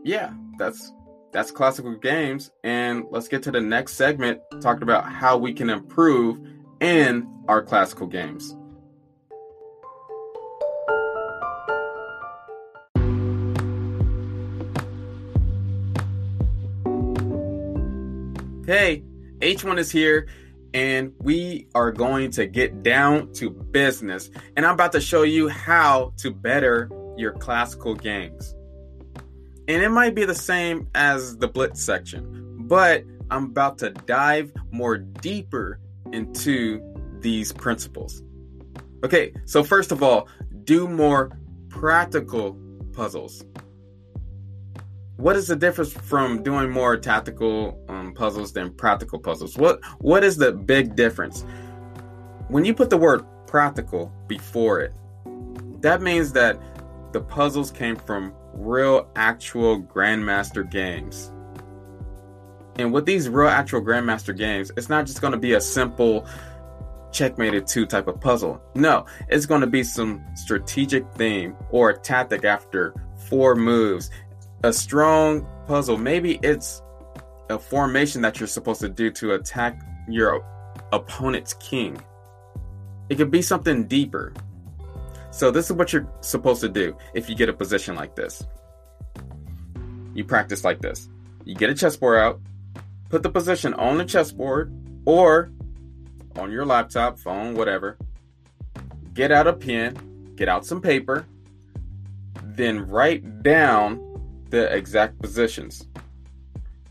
yeah, 0.03 0.33
that's 0.57 0.91
that's 1.31 1.51
classical 1.51 1.95
games. 1.95 2.51
And 2.63 3.05
let's 3.11 3.27
get 3.27 3.43
to 3.43 3.51
the 3.51 3.61
next 3.61 3.93
segment 3.93 4.41
talking 4.61 4.83
about 4.83 5.11
how 5.11 5.37
we 5.37 5.53
can 5.53 5.69
improve 5.69 6.39
in 6.81 7.27
our 7.47 7.61
classical 7.61 8.07
games. 8.07 8.55
Hey, 18.67 19.03
H1 19.39 19.79
is 19.79 19.89
here, 19.89 20.27
and 20.75 21.13
we 21.19 21.67
are 21.73 21.91
going 21.91 22.29
to 22.31 22.45
get 22.45 22.83
down 22.83 23.33
to 23.33 23.49
business. 23.49 24.29
And 24.55 24.65
I'm 24.65 24.75
about 24.75 24.91
to 24.91 25.01
show 25.01 25.23
you 25.23 25.49
how 25.49 26.13
to 26.17 26.29
better 26.29 26.91
your 27.17 27.31
classical 27.31 27.95
games 27.95 28.53
and 29.67 29.83
it 29.83 29.89
might 29.89 30.15
be 30.15 30.25
the 30.25 30.35
same 30.35 30.87
as 30.95 31.37
the 31.37 31.47
blitz 31.47 31.83
section, 31.83 32.55
but 32.67 33.03
I'm 33.29 33.45
about 33.45 33.77
to 33.79 33.89
dive 33.89 34.53
more 34.71 34.97
deeper 34.97 35.79
into 36.13 36.81
these 37.19 37.51
principles. 37.51 38.23
Okay, 39.03 39.33
so 39.45 39.63
first 39.63 39.91
of 39.91 40.01
all, 40.01 40.29
do 40.63 40.87
more 40.87 41.37
practical 41.69 42.57
puzzles. 42.93 43.43
What 45.17 45.35
is 45.35 45.47
the 45.47 45.55
difference 45.55 45.91
from 45.91 46.43
doing 46.43 46.69
more 46.69 46.95
tactical 46.95 47.83
um, 47.89 48.13
puzzles 48.13 48.53
than 48.53 48.71
practical 48.71 49.17
puzzles? 49.17 49.57
What 49.57 49.79
what 49.97 50.23
is 50.23 50.37
the 50.37 50.51
big 50.51 50.95
difference? 50.95 51.43
When 52.49 52.63
you 52.63 52.75
put 52.75 52.91
the 52.91 52.97
word 52.97 53.25
practical 53.47 54.11
before 54.27 54.79
it, 54.79 54.93
that 55.81 56.03
means 56.03 56.33
that 56.33 56.61
the 57.13 57.21
puzzles 57.21 57.71
came 57.71 57.95
from 57.95 58.31
real 58.53 59.09
actual 59.15 59.81
Grandmaster 59.81 60.69
games. 60.69 61.31
And 62.77 62.93
with 62.93 63.07
these 63.07 63.27
real 63.27 63.49
actual 63.49 63.81
Grandmaster 63.81 64.37
games, 64.37 64.71
it's 64.77 64.87
not 64.87 65.07
just 65.07 65.19
going 65.19 65.33
to 65.33 65.39
be 65.39 65.53
a 65.53 65.61
simple 65.61 66.27
checkmated 67.11 67.65
2 67.65 67.87
type 67.87 68.07
of 68.07 68.21
puzzle. 68.21 68.61
No, 68.75 69.07
it's 69.29 69.47
going 69.47 69.61
to 69.61 69.67
be 69.67 69.81
some 69.83 70.23
strategic 70.35 71.11
theme 71.13 71.55
or 71.71 71.93
tactic 71.93 72.45
after 72.45 72.93
four 73.27 73.55
moves. 73.55 74.11
A 74.63 74.73
strong 74.73 75.47
puzzle. 75.67 75.97
Maybe 75.97 76.39
it's 76.41 76.81
a 77.49 77.59
formation 77.59 78.21
that 78.23 78.39
you're 78.39 78.47
supposed 78.47 78.81
to 78.81 78.89
do 78.89 79.11
to 79.11 79.33
attack 79.33 79.81
your 80.07 80.43
opponent's 80.91 81.53
king. 81.55 82.01
It 83.09 83.15
could 83.15 83.31
be 83.31 83.41
something 83.41 83.85
deeper. 83.87 84.33
So 85.31 85.51
this 85.51 85.69
is 85.69 85.73
what 85.73 85.93
you're 85.93 86.11
supposed 86.21 86.61
to 86.61 86.69
do 86.69 86.97
if 87.13 87.29
you 87.29 87.35
get 87.35 87.49
a 87.49 87.53
position 87.53 87.95
like 87.95 88.15
this. 88.15 88.45
You 90.13 90.25
practice 90.25 90.63
like 90.63 90.81
this. 90.81 91.09
You 91.45 91.55
get 91.55 91.69
a 91.69 91.75
chessboard 91.75 92.19
out, 92.19 92.41
put 93.09 93.23
the 93.23 93.29
position 93.29 93.73
on 93.75 93.97
the 93.97 94.05
chessboard 94.05 94.73
or 95.05 95.51
on 96.37 96.51
your 96.51 96.65
laptop, 96.65 97.19
phone, 97.19 97.53
whatever. 97.53 97.97
Get 99.13 99.31
out 99.31 99.47
a 99.47 99.53
pen, 99.53 100.33
get 100.35 100.49
out 100.49 100.65
some 100.65 100.81
paper, 100.81 101.25
then 102.43 102.87
write 102.87 103.43
down 103.43 104.06
the 104.49 104.73
exact 104.75 105.19
positions. 105.19 105.87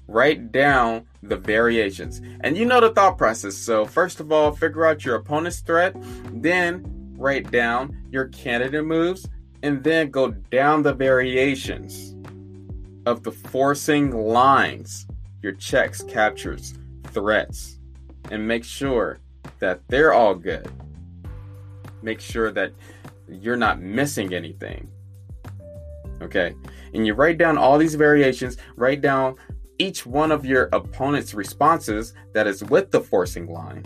Write 0.09 0.53
down 0.53 1.07
the 1.23 1.37
variations. 1.37 2.21
And 2.41 2.57
you 2.57 2.65
know 2.65 2.81
the 2.81 2.91
thought 2.91 3.19
process. 3.19 3.57
So, 3.57 3.85
first 3.85 4.21
of 4.21 4.31
all, 4.31 4.53
figure 4.53 4.87
out 4.87 5.05
your 5.05 5.17
opponent's 5.17 5.61
threat, 5.61 5.97
then 6.33 7.15
write 7.19 7.51
down 7.51 7.97
your 8.11 8.27
candidate 8.29 8.85
moves, 8.85 9.29
and 9.63 9.83
then 9.83 10.11
go 10.11 10.31
down 10.31 10.83
the 10.83 10.93
variations 10.93 12.15
of 13.07 13.23
the 13.23 13.33
forcing 13.33 14.11
lines, 14.11 15.07
your 15.43 15.53
checks, 15.53 16.03
captures, 16.03 16.75
threats, 17.05 17.79
and 18.31 18.47
make 18.47 18.65
sure 18.65 19.19
that 19.59 19.81
they're 19.89 20.13
all 20.13 20.35
good. 20.35 20.71
Make 22.03 22.21
sure 22.21 22.51
that 22.53 22.73
you're 23.29 23.57
not 23.57 23.81
missing 23.81 24.35
anything. 24.35 24.89
Okay. 26.23 26.55
And 26.95 27.07
you 27.07 27.15
write 27.15 27.39
down 27.39 27.59
all 27.59 27.79
these 27.79 27.95
variations, 27.95 28.57
write 28.77 29.01
down 29.01 29.37
each 29.79 30.07
one 30.07 30.33
of 30.33 30.47
your 30.47 30.69
opponent's 30.73 31.35
responses 31.35 32.15
that 32.33 32.47
is 32.47 32.65
with 32.65 32.91
the 32.91 33.01
forcing 33.01 33.47
line. 33.47 33.85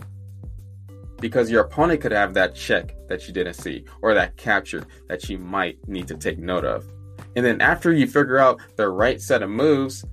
Because 1.20 1.50
your 1.50 1.62
opponent 1.62 2.00
could 2.00 2.12
have 2.12 2.32
that 2.34 2.54
check 2.54 2.94
that 3.08 3.26
you 3.26 3.34
didn't 3.34 3.54
see 3.54 3.84
or 4.00 4.14
that 4.14 4.36
capture 4.36 4.86
that 5.08 5.28
you 5.28 5.38
might 5.38 5.76
need 5.88 6.08
to 6.08 6.16
take 6.16 6.38
note 6.38 6.64
of. 6.64 6.88
And 7.36 7.44
then 7.44 7.60
after 7.60 7.92
you 7.92 8.06
figure 8.06 8.38
out 8.38 8.60
the 8.76 8.88
right 8.88 9.20
set 9.20 9.42
of 9.42 9.50
moves, 9.50 10.04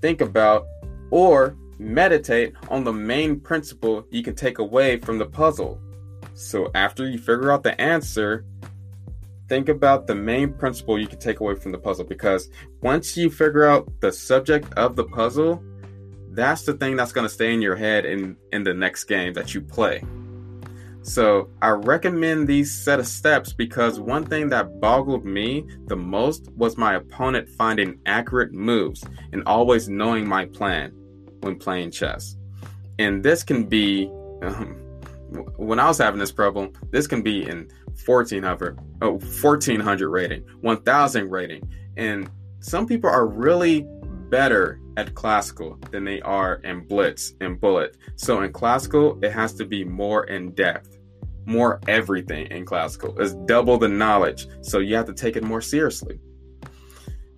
think 0.00 0.20
about 0.20 0.66
or 1.10 1.56
meditate 1.78 2.54
on 2.68 2.84
the 2.84 2.92
main 2.92 3.40
principle 3.40 4.06
you 4.10 4.22
can 4.22 4.34
take 4.34 4.58
away 4.58 4.96
from 4.96 5.18
the 5.18 5.26
puzzle. 5.26 5.80
So 6.34 6.70
after 6.74 7.08
you 7.08 7.18
figure 7.18 7.52
out 7.52 7.62
the 7.62 7.78
answer, 7.80 8.44
think 9.48 9.68
about 9.68 10.06
the 10.06 10.14
main 10.14 10.52
principle 10.52 10.98
you 10.98 11.06
can 11.06 11.18
take 11.18 11.40
away 11.40 11.54
from 11.54 11.72
the 11.72 11.78
puzzle 11.78 12.04
because 12.04 12.48
once 12.80 13.16
you 13.16 13.30
figure 13.30 13.66
out 13.66 13.88
the 14.00 14.12
subject 14.12 14.72
of 14.74 14.96
the 14.96 15.04
puzzle, 15.04 15.62
that's 16.30 16.62
the 16.62 16.74
thing 16.74 16.96
that's 16.96 17.12
going 17.12 17.26
to 17.26 17.32
stay 17.32 17.52
in 17.52 17.62
your 17.62 17.76
head 17.76 18.04
in 18.04 18.36
in 18.52 18.64
the 18.64 18.74
next 18.74 19.04
game 19.04 19.32
that 19.34 19.54
you 19.54 19.60
play. 19.60 20.02
So, 21.02 21.50
I 21.60 21.68
recommend 21.68 22.48
these 22.48 22.72
set 22.72 22.98
of 22.98 23.06
steps 23.06 23.52
because 23.52 24.00
one 24.00 24.24
thing 24.24 24.48
that 24.48 24.80
boggled 24.80 25.26
me 25.26 25.66
the 25.86 25.96
most 25.96 26.50
was 26.56 26.78
my 26.78 26.94
opponent 26.94 27.50
finding 27.50 27.98
accurate 28.06 28.54
moves 28.54 29.04
and 29.30 29.42
always 29.44 29.86
knowing 29.86 30.26
my 30.26 30.46
plan 30.46 30.92
when 31.40 31.58
playing 31.58 31.90
chess. 31.90 32.36
And 32.98 33.22
this 33.22 33.42
can 33.42 33.64
be 33.64 34.06
um, 34.42 34.80
when 35.56 35.78
I 35.78 35.88
was 35.88 35.98
having 35.98 36.20
this 36.20 36.32
problem, 36.32 36.72
this 36.90 37.06
can 37.06 37.22
be 37.22 37.46
in 37.46 37.68
1400, 38.04 38.78
oh, 39.02 39.12
1400 39.12 40.08
rating, 40.08 40.44
1000 40.60 41.30
rating. 41.30 41.68
And 41.96 42.30
some 42.60 42.86
people 42.86 43.10
are 43.10 43.26
really 43.26 43.86
better 44.30 44.80
at 44.96 45.14
classical 45.14 45.78
than 45.90 46.04
they 46.04 46.20
are 46.22 46.56
in 46.64 46.86
blitz 46.86 47.34
and 47.40 47.60
bullet. 47.60 47.96
So 48.16 48.42
in 48.42 48.52
classical, 48.52 49.18
it 49.22 49.32
has 49.32 49.54
to 49.54 49.64
be 49.64 49.84
more 49.84 50.24
in 50.24 50.52
depth, 50.52 50.98
more 51.46 51.80
everything 51.88 52.46
in 52.46 52.64
classical. 52.64 53.18
It's 53.20 53.34
double 53.46 53.78
the 53.78 53.88
knowledge. 53.88 54.46
So 54.62 54.78
you 54.78 54.96
have 54.96 55.06
to 55.06 55.14
take 55.14 55.36
it 55.36 55.42
more 55.42 55.60
seriously. 55.60 56.18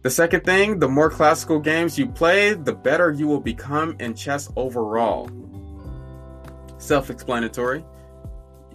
The 0.02 0.10
second 0.10 0.44
thing, 0.44 0.78
the 0.78 0.88
more 0.88 1.10
classical 1.10 1.58
games 1.58 1.98
you 1.98 2.06
play, 2.06 2.54
the 2.54 2.72
better 2.72 3.10
you 3.10 3.26
will 3.26 3.40
become 3.40 3.96
in 3.98 4.14
chess 4.14 4.50
overall 4.54 5.28
self 6.78 7.10
explanatory. 7.10 7.84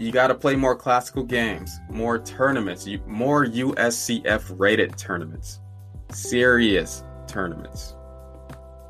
You 0.01 0.11
got 0.11 0.27
to 0.29 0.33
play 0.33 0.55
more 0.55 0.75
classical 0.75 1.23
games, 1.23 1.79
more 1.87 2.17
tournaments, 2.17 2.87
more 3.05 3.45
USCF 3.45 4.59
rated 4.59 4.97
tournaments, 4.97 5.59
serious 6.09 7.03
tournaments. 7.27 7.95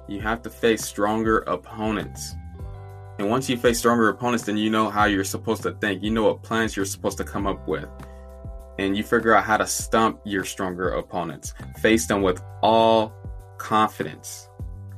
You 0.07 0.21
have 0.21 0.41
to 0.43 0.49
face 0.49 0.85
stronger 0.85 1.39
opponents. 1.39 2.33
And 3.19 3.29
once 3.29 3.49
you 3.49 3.57
face 3.57 3.77
stronger 3.77 4.07
opponents, 4.07 4.45
then 4.45 4.55
you 4.55 4.69
know 4.69 4.89
how 4.89 5.03
you're 5.03 5.25
supposed 5.25 5.63
to 5.63 5.73
think. 5.73 6.01
You 6.01 6.11
know 6.11 6.23
what 6.23 6.43
plans 6.43 6.77
you're 6.77 6.85
supposed 6.85 7.17
to 7.17 7.25
come 7.25 7.45
up 7.45 7.67
with. 7.67 7.89
And 8.79 8.95
you 8.95 9.03
figure 9.03 9.35
out 9.35 9.43
how 9.43 9.57
to 9.57 9.67
stump 9.67 10.21
your 10.23 10.45
stronger 10.45 10.91
opponents. 10.91 11.53
Face 11.81 12.05
them 12.05 12.21
with 12.21 12.41
all 12.61 13.13
confidence. 13.57 14.47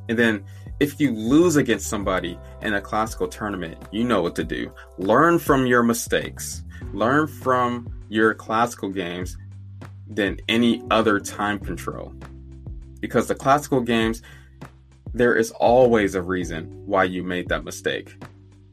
And 0.09 0.19
then 0.19 0.45
if 0.83 0.99
you 0.99 1.13
lose 1.13 1.55
against 1.55 1.87
somebody 1.87 2.37
in 2.61 2.73
a 2.73 2.81
classical 2.81 3.29
tournament, 3.29 3.77
you 3.91 4.03
know 4.03 4.21
what 4.21 4.35
to 4.35 4.43
do. 4.43 4.69
Learn 4.97 5.39
from 5.39 5.65
your 5.65 5.81
mistakes, 5.81 6.61
learn 6.91 7.25
from 7.25 7.87
your 8.09 8.33
classical 8.33 8.89
games 8.89 9.37
than 10.09 10.37
any 10.49 10.83
other 10.91 11.21
time 11.21 11.57
control. 11.57 12.13
Because 12.99 13.27
the 13.27 13.35
classical 13.35 13.79
games, 13.79 14.21
there 15.13 15.37
is 15.37 15.51
always 15.51 16.15
a 16.15 16.21
reason 16.21 16.65
why 16.85 17.05
you 17.05 17.23
made 17.23 17.47
that 17.47 17.63
mistake. 17.63 18.21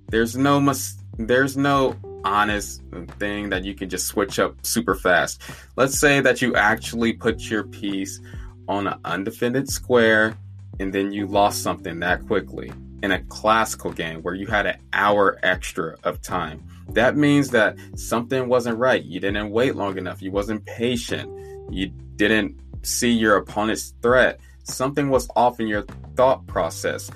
There's 0.08 0.36
no 0.36 0.60
mis- 0.60 0.98
there's 1.16 1.56
no 1.56 1.94
honest 2.24 2.82
thing 3.20 3.50
that 3.50 3.64
you 3.64 3.74
can 3.74 3.88
just 3.88 4.08
switch 4.08 4.40
up 4.40 4.56
super 4.66 4.96
fast. 4.96 5.42
Let's 5.76 5.96
say 5.96 6.20
that 6.20 6.42
you 6.42 6.56
actually 6.56 7.12
put 7.12 7.48
your 7.48 7.62
piece 7.62 8.20
on 8.66 8.88
an 8.88 8.98
undefended 9.04 9.68
square 9.68 10.36
and 10.80 10.92
then 10.94 11.12
you 11.12 11.26
lost 11.26 11.62
something 11.62 12.00
that 12.00 12.26
quickly 12.26 12.72
in 13.02 13.12
a 13.12 13.22
classical 13.24 13.92
game 13.92 14.22
where 14.22 14.34
you 14.34 14.46
had 14.46 14.66
an 14.66 14.78
hour 14.92 15.38
extra 15.42 15.96
of 16.04 16.20
time. 16.22 16.66
That 16.88 17.16
means 17.16 17.50
that 17.50 17.76
something 17.96 18.48
wasn't 18.48 18.78
right. 18.78 19.04
You 19.04 19.20
didn't 19.20 19.50
wait 19.50 19.76
long 19.76 19.98
enough. 19.98 20.22
You 20.22 20.32
wasn't 20.32 20.64
patient. 20.64 21.30
You 21.70 21.88
didn't 22.16 22.58
see 22.82 23.10
your 23.10 23.36
opponent's 23.36 23.94
threat. 24.02 24.40
Something 24.64 25.10
was 25.10 25.28
off 25.36 25.60
in 25.60 25.66
your 25.66 25.84
thought 26.16 26.46
process. 26.46 27.10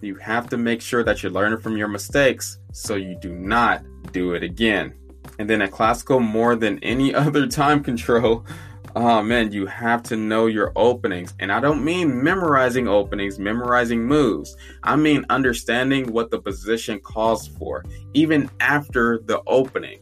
You 0.00 0.16
have 0.16 0.48
to 0.50 0.56
make 0.56 0.80
sure 0.80 1.04
that 1.04 1.22
you're 1.22 1.32
learning 1.32 1.60
from 1.60 1.76
your 1.76 1.88
mistakes 1.88 2.58
so 2.72 2.94
you 2.94 3.16
do 3.20 3.32
not 3.32 3.84
do 4.12 4.34
it 4.34 4.42
again. 4.42 4.94
And 5.38 5.50
then 5.50 5.62
a 5.62 5.68
classical, 5.68 6.20
more 6.20 6.56
than 6.56 6.78
any 6.82 7.14
other 7.26 7.46
time 7.46 7.82
control, 7.82 8.46
oh 8.96 9.22
man, 9.22 9.52
you 9.52 9.66
have 9.66 10.02
to 10.02 10.16
know 10.16 10.46
your 10.46 10.72
openings. 10.74 11.34
And 11.38 11.52
I 11.52 11.60
don't 11.60 11.84
mean 11.84 12.22
memorizing 12.22 12.88
openings, 12.88 13.38
memorizing 13.38 14.02
moves. 14.02 14.56
I 14.82 14.96
mean 14.96 15.26
understanding 15.28 16.10
what 16.10 16.30
the 16.30 16.40
position 16.40 16.98
calls 17.00 17.46
for, 17.46 17.84
even 18.14 18.50
after 18.60 19.20
the 19.26 19.42
opening. 19.46 20.00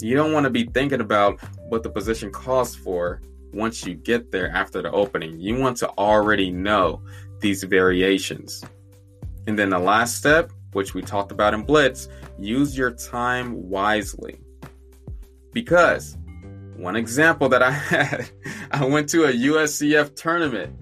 You 0.00 0.16
don't 0.16 0.32
want 0.32 0.44
to 0.44 0.50
be 0.50 0.64
thinking 0.64 1.00
about 1.00 1.40
what 1.68 1.84
the 1.84 1.90
position 1.90 2.32
calls 2.32 2.74
for 2.74 3.22
once 3.52 3.86
you 3.86 3.94
get 3.94 4.32
there 4.32 4.50
after 4.50 4.82
the 4.82 4.90
opening. 4.90 5.38
You 5.38 5.56
want 5.56 5.76
to 5.78 5.88
already 5.90 6.50
know 6.50 7.02
these 7.38 7.62
variations. 7.62 8.64
And 9.46 9.56
then 9.56 9.70
the 9.70 9.78
last 9.78 10.16
step, 10.16 10.50
which 10.72 10.92
we 10.92 11.02
talked 11.02 11.30
about 11.30 11.54
in 11.54 11.62
Blitz, 11.62 12.08
use 12.36 12.76
your 12.76 12.90
time 12.90 13.68
wisely. 13.68 14.40
Because 15.52 16.16
one 16.76 16.96
example 16.96 17.48
that 17.50 17.62
I 17.62 17.70
had, 17.70 18.30
I 18.70 18.84
went 18.84 19.08
to 19.10 19.24
a 19.24 19.32
USCF 19.32 20.14
tournament, 20.14 20.76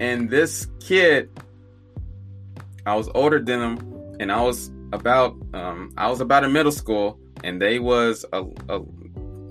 and 0.00 0.30
this 0.30 0.66
kid, 0.80 1.30
I 2.86 2.94
was 2.94 3.08
older 3.14 3.40
than 3.40 3.60
him, 3.60 4.16
and 4.20 4.32
I 4.32 4.42
was 4.42 4.70
about, 4.92 5.36
um, 5.52 5.92
I 5.96 6.08
was 6.08 6.20
about 6.20 6.44
in 6.44 6.52
middle 6.52 6.72
school, 6.72 7.18
and 7.44 7.60
they 7.60 7.78
was 7.78 8.24
a, 8.32 8.44
a 8.68 8.80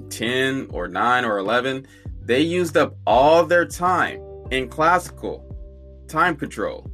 ten 0.10 0.68
or 0.72 0.88
nine 0.88 1.26
or 1.26 1.38
eleven. 1.38 1.88
They 2.24 2.42
used 2.42 2.76
up 2.76 2.96
all 3.06 3.46
their 3.46 3.66
time 3.66 4.22
in 4.52 4.68
classical 4.70 5.44
time 6.08 6.36
control. 6.36 6.90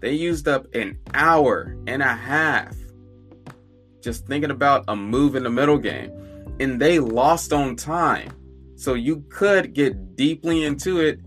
They 0.00 0.12
used 0.12 0.46
up 0.48 0.72
an 0.74 0.98
hour 1.14 1.76
and 1.86 2.02
a 2.02 2.14
half 2.14 2.76
just 4.00 4.26
thinking 4.26 4.50
about 4.50 4.84
a 4.88 4.94
move 4.94 5.34
in 5.34 5.42
the 5.42 5.50
middle 5.50 5.78
game 5.78 6.12
and 6.60 6.80
they 6.80 6.98
lost 6.98 7.52
on 7.52 7.76
time. 7.76 8.32
So 8.76 8.94
you 8.94 9.24
could 9.28 9.74
get 9.74 10.16
deeply 10.16 10.64
into 10.64 11.00
it, 11.00 11.18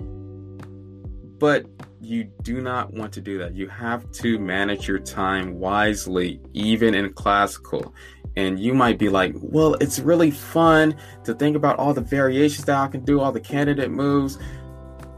but 1.39 1.65
you 1.99 2.23
do 2.41 2.61
not 2.61 2.93
want 2.93 3.13
to 3.13 3.21
do 3.21 3.37
that. 3.39 3.53
You 3.55 3.67
have 3.67 4.09
to 4.13 4.39
manage 4.39 4.87
your 4.87 4.99
time 4.99 5.59
wisely, 5.59 6.41
even 6.53 6.95
in 6.95 7.13
classical. 7.13 7.93
And 8.37 8.59
you 8.59 8.73
might 8.73 8.97
be 8.97 9.09
like, 9.09 9.35
well, 9.37 9.75
it's 9.75 9.99
really 9.99 10.31
fun 10.31 10.95
to 11.25 11.33
think 11.33 11.55
about 11.55 11.77
all 11.77 11.93
the 11.93 12.01
variations 12.01 12.65
that 12.65 12.77
I 12.77 12.87
can 12.87 13.03
do, 13.03 13.19
all 13.19 13.31
the 13.31 13.41
candidate 13.41 13.91
moves. 13.91 14.39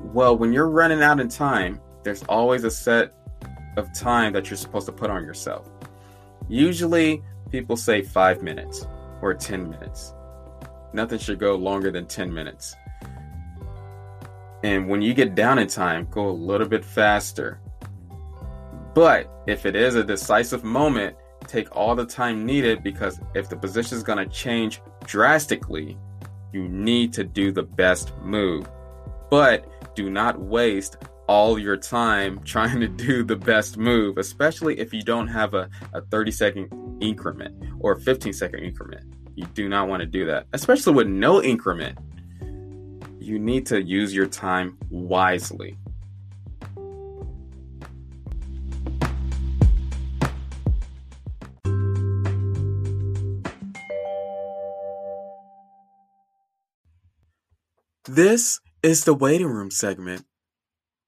Well, 0.02 0.36
when 0.36 0.52
you're 0.52 0.70
running 0.70 1.02
out 1.02 1.20
of 1.20 1.30
time, 1.30 1.80
there's 2.04 2.24
always 2.24 2.64
a 2.64 2.72
set 2.72 3.14
of 3.78 3.94
time 3.94 4.34
that 4.34 4.50
you're 4.50 4.58
supposed 4.58 4.88
to 4.88 4.92
put 4.92 5.10
on 5.10 5.24
yourself. 5.24 5.70
Usually, 6.50 7.24
people 7.52 7.78
say 7.78 8.02
five 8.02 8.42
minutes 8.42 8.86
or 9.24 9.34
10 9.34 9.70
minutes. 9.70 10.14
Nothing 10.92 11.18
should 11.18 11.40
go 11.40 11.56
longer 11.56 11.92
than 11.92 12.06
10 12.06 12.32
minutes. 12.32 12.76
And 14.64 14.90
when 14.90 15.02
you 15.02 15.14
get 15.14 15.34
down 15.34 15.60
in 15.60 15.68
time, 15.68 16.08
go 16.12 16.30
a 16.30 16.32
little 16.32 16.68
bit 16.68 16.84
faster. 16.84 17.60
But 18.94 19.32
if 19.48 19.66
it 19.66 19.76
is 19.76 19.96
a 19.96 20.04
decisive 20.04 20.64
moment, 20.64 21.16
take 21.48 21.74
all 21.76 21.96
the 21.96 22.06
time 22.06 22.46
needed 22.46 22.84
because 22.84 23.20
if 23.34 23.48
the 23.50 23.56
position 23.56 23.98
is 23.98 24.04
going 24.04 24.20
to 24.20 24.32
change 24.32 24.82
drastically, 25.06 25.98
you 26.52 26.68
need 26.68 27.14
to 27.14 27.24
do 27.24 27.52
the 27.52 27.64
best 27.64 28.16
move. 28.22 28.70
But 29.30 29.96
do 29.96 30.10
not 30.10 30.40
waste 30.40 30.98
all 31.28 31.58
your 31.58 31.78
time 31.78 32.40
trying 32.44 32.80
to 32.80 32.88
do 32.88 33.24
the 33.24 33.36
best 33.36 33.78
move, 33.78 34.18
especially 34.18 34.80
if 34.80 34.94
you 34.94 35.02
don't 35.02 35.28
have 35.28 35.54
a, 35.54 35.70
a 35.94 36.02
30 36.02 36.32
second 36.32 36.98
increment 37.02 37.56
or 37.80 37.94
a 37.94 38.00
15 38.00 38.34
second 38.34 38.60
increment. 38.60 39.06
You 39.36 39.46
do 39.48 39.68
not 39.68 39.88
want 39.88 40.02
to 40.02 40.06
do 40.06 40.26
that, 40.26 40.48
especially 40.54 40.94
with 40.94 41.08
no 41.08 41.42
increment. 41.42 41.98
you 43.20 43.40
need 43.40 43.66
to 43.68 43.82
use 43.82 44.14
your 44.14 44.28
time 44.28 44.78
wisely. 44.90 45.78
This 58.06 58.60
is 58.84 59.06
the 59.06 59.14
waiting 59.14 59.48
room 59.48 59.72
segment. 59.72 60.26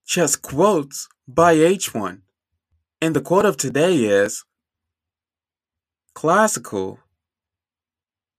Chess 0.05 0.35
quotes 0.35 1.09
by 1.27 1.55
H1. 1.55 2.21
And 3.01 3.15
the 3.15 3.21
quote 3.21 3.45
of 3.45 3.57
today 3.57 3.97
is 4.05 4.43
Classical 6.13 6.99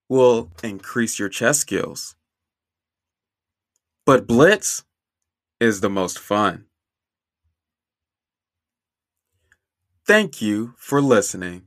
will 0.08 0.50
increase 0.62 1.18
your 1.18 1.28
chess 1.28 1.58
skills. 1.58 2.14
But 4.04 4.26
Blitz 4.26 4.84
is 5.58 5.80
the 5.80 5.90
most 5.90 6.18
fun. 6.18 6.66
Thank 10.06 10.40
you 10.40 10.74
for 10.78 11.02
listening. 11.02 11.62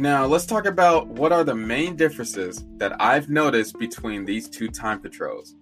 Now, 0.00 0.24
let's 0.24 0.46
talk 0.46 0.64
about 0.64 1.08
what 1.08 1.30
are 1.30 1.44
the 1.44 1.54
main 1.54 1.94
differences 1.94 2.64
that 2.78 2.98
I've 2.98 3.28
noticed 3.28 3.78
between 3.78 4.24
these 4.24 4.48
two 4.48 4.68
time 4.68 4.98
controls. 4.98 5.54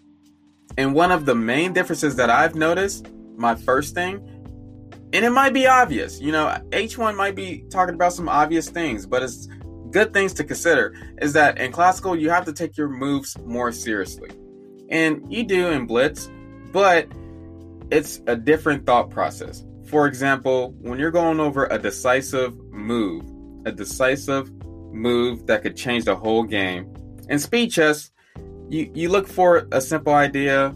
And 0.77 0.95
one 0.95 1.11
of 1.11 1.27
the 1.27 1.35
main 1.35 1.73
differences 1.73 2.15
that 2.15 2.31
I've 2.31 2.55
noticed, 2.55 3.09
my 3.37 3.57
first 3.57 3.97
thing, 3.97 4.21
and 5.13 5.25
it 5.25 5.31
might 5.31 5.55
be 5.55 5.67
obvious, 5.67 6.21
you 6.21 6.31
know, 6.31 6.57
H1 6.71 7.17
might 7.17 7.35
be 7.35 7.65
talking 7.69 7.97
about 7.97 8.13
some 8.13 8.29
obvious 8.29 8.71
things, 8.71 9.07
but 9.07 9.25
it's 9.25 9.49
good 9.91 10.15
things 10.15 10.33
to 10.35 10.45
consider 10.45 10.95
is 11.21 11.33
that 11.33 11.59
in 11.59 11.73
classical, 11.73 12.15
you 12.15 12.31
have 12.31 12.45
to 12.45 12.53
take 12.53 12.77
your 12.77 12.89
moves 12.89 13.37
more 13.41 13.73
seriously. 13.73 14.31
And 14.89 15.33
you 15.33 15.43
do 15.43 15.67
in 15.71 15.85
Blitz, 15.89 16.31
but 16.71 17.09
it's 17.91 18.23
a 18.29 18.37
different 18.37 18.87
thought 18.87 19.11
process. 19.11 19.65
For 19.87 20.07
example, 20.07 20.77
when 20.79 21.01
you're 21.01 21.11
going 21.11 21.41
over 21.41 21.67
a 21.67 21.77
decisive 21.77 22.57
move, 22.71 23.25
a 23.69 23.73
decisive 23.73 24.51
move 24.93 25.47
that 25.47 25.63
could 25.63 25.77
change 25.77 26.05
the 26.05 26.17
whole 26.17 26.43
game. 26.43 26.93
In 27.29 27.39
speed 27.39 27.71
chess, 27.71 28.11
you, 28.69 28.91
you 28.95 29.09
look 29.09 29.29
for 29.29 29.69
a 29.73 29.81
simple 29.81 30.15
idea 30.15 30.75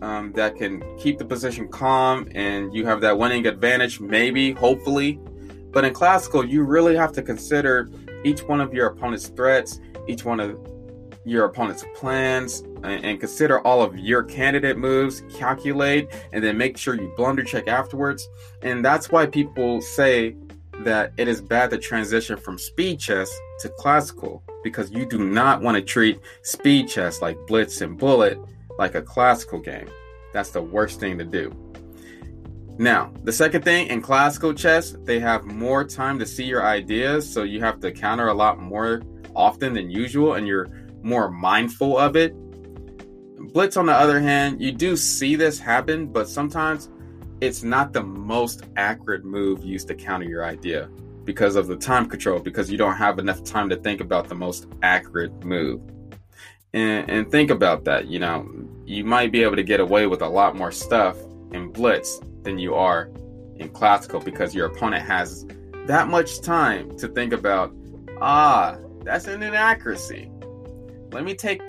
um, 0.00 0.32
that 0.34 0.56
can 0.56 0.82
keep 0.98 1.18
the 1.18 1.24
position 1.24 1.68
calm 1.68 2.28
and 2.34 2.72
you 2.72 2.86
have 2.86 3.00
that 3.00 3.18
winning 3.18 3.46
advantage, 3.46 4.00
maybe, 4.00 4.52
hopefully. 4.52 5.20
But 5.70 5.84
in 5.84 5.92
classical, 5.92 6.44
you 6.44 6.62
really 6.62 6.96
have 6.96 7.12
to 7.12 7.22
consider 7.22 7.90
each 8.24 8.40
one 8.42 8.60
of 8.60 8.72
your 8.72 8.86
opponent's 8.86 9.28
threats, 9.28 9.80
each 10.06 10.24
one 10.24 10.40
of 10.40 10.58
your 11.24 11.44
opponent's 11.44 11.84
plans, 11.94 12.60
and, 12.82 13.04
and 13.04 13.20
consider 13.20 13.60
all 13.66 13.82
of 13.82 13.98
your 13.98 14.22
candidate 14.22 14.78
moves, 14.78 15.22
calculate, 15.36 16.08
and 16.32 16.42
then 16.42 16.56
make 16.56 16.76
sure 16.78 16.94
you 16.94 17.12
blunder 17.16 17.42
check 17.42 17.68
afterwards. 17.68 18.26
And 18.62 18.84
that's 18.84 19.10
why 19.10 19.26
people 19.26 19.80
say 19.82 20.36
that 20.80 21.12
it 21.16 21.28
is 21.28 21.40
bad 21.40 21.70
to 21.70 21.78
transition 21.78 22.36
from 22.36 22.58
speed 22.58 23.00
chess 23.00 23.30
to 23.60 23.68
classical 23.70 24.42
because 24.62 24.90
you 24.90 25.06
do 25.06 25.18
not 25.18 25.60
want 25.60 25.76
to 25.76 25.82
treat 25.82 26.20
speed 26.42 26.88
chess 26.88 27.20
like 27.20 27.36
blitz 27.46 27.80
and 27.80 27.98
bullet 27.98 28.38
like 28.78 28.94
a 28.94 29.02
classical 29.02 29.58
game. 29.58 29.88
That's 30.32 30.50
the 30.50 30.62
worst 30.62 31.00
thing 31.00 31.18
to 31.18 31.24
do. 31.24 31.52
Now, 32.78 33.12
the 33.24 33.32
second 33.32 33.62
thing 33.62 33.88
in 33.88 34.00
classical 34.00 34.54
chess, 34.54 34.94
they 35.02 35.18
have 35.18 35.44
more 35.44 35.84
time 35.84 36.18
to 36.20 36.26
see 36.26 36.44
your 36.44 36.64
ideas, 36.64 37.28
so 37.28 37.42
you 37.42 37.60
have 37.60 37.80
to 37.80 37.90
counter 37.90 38.28
a 38.28 38.34
lot 38.34 38.60
more 38.60 39.02
often 39.34 39.72
than 39.72 39.90
usual 39.90 40.34
and 40.34 40.46
you're 40.46 40.68
more 41.02 41.28
mindful 41.28 41.98
of 41.98 42.14
it. 42.14 42.34
Blitz, 43.52 43.76
on 43.76 43.86
the 43.86 43.92
other 43.92 44.20
hand, 44.20 44.60
you 44.60 44.70
do 44.70 44.96
see 44.96 45.34
this 45.34 45.58
happen, 45.58 46.06
but 46.06 46.28
sometimes 46.28 46.88
it's 47.40 47.62
not 47.62 47.92
the 47.92 48.02
most 48.02 48.64
accurate 48.76 49.24
move 49.24 49.64
used 49.64 49.88
to 49.88 49.94
counter 49.94 50.26
your 50.26 50.44
idea 50.44 50.88
because 51.24 51.56
of 51.56 51.66
the 51.66 51.76
time 51.76 52.08
control, 52.08 52.40
because 52.40 52.70
you 52.70 52.78
don't 52.78 52.96
have 52.96 53.18
enough 53.18 53.44
time 53.44 53.68
to 53.68 53.76
think 53.76 54.00
about 54.00 54.28
the 54.28 54.34
most 54.34 54.66
accurate 54.82 55.44
move. 55.44 55.80
And, 56.72 57.08
and 57.10 57.30
think 57.30 57.50
about 57.50 57.84
that. 57.84 58.06
You 58.06 58.18
know, 58.18 58.48
you 58.86 59.04
might 59.04 59.30
be 59.30 59.42
able 59.42 59.56
to 59.56 59.62
get 59.62 59.80
away 59.80 60.06
with 60.06 60.22
a 60.22 60.28
lot 60.28 60.56
more 60.56 60.72
stuff 60.72 61.16
in 61.52 61.70
Blitz 61.70 62.20
than 62.42 62.58
you 62.58 62.74
are 62.74 63.10
in 63.56 63.68
Classical 63.68 64.20
because 64.20 64.54
your 64.54 64.66
opponent 64.66 65.06
has 65.06 65.46
that 65.86 66.08
much 66.08 66.40
time 66.40 66.96
to 66.98 67.08
think 67.08 67.32
about, 67.32 67.74
ah, 68.20 68.76
that's 69.02 69.26
an 69.26 69.42
inaccuracy. 69.42 70.30
Let 71.12 71.24
me 71.24 71.34
take 71.34 71.62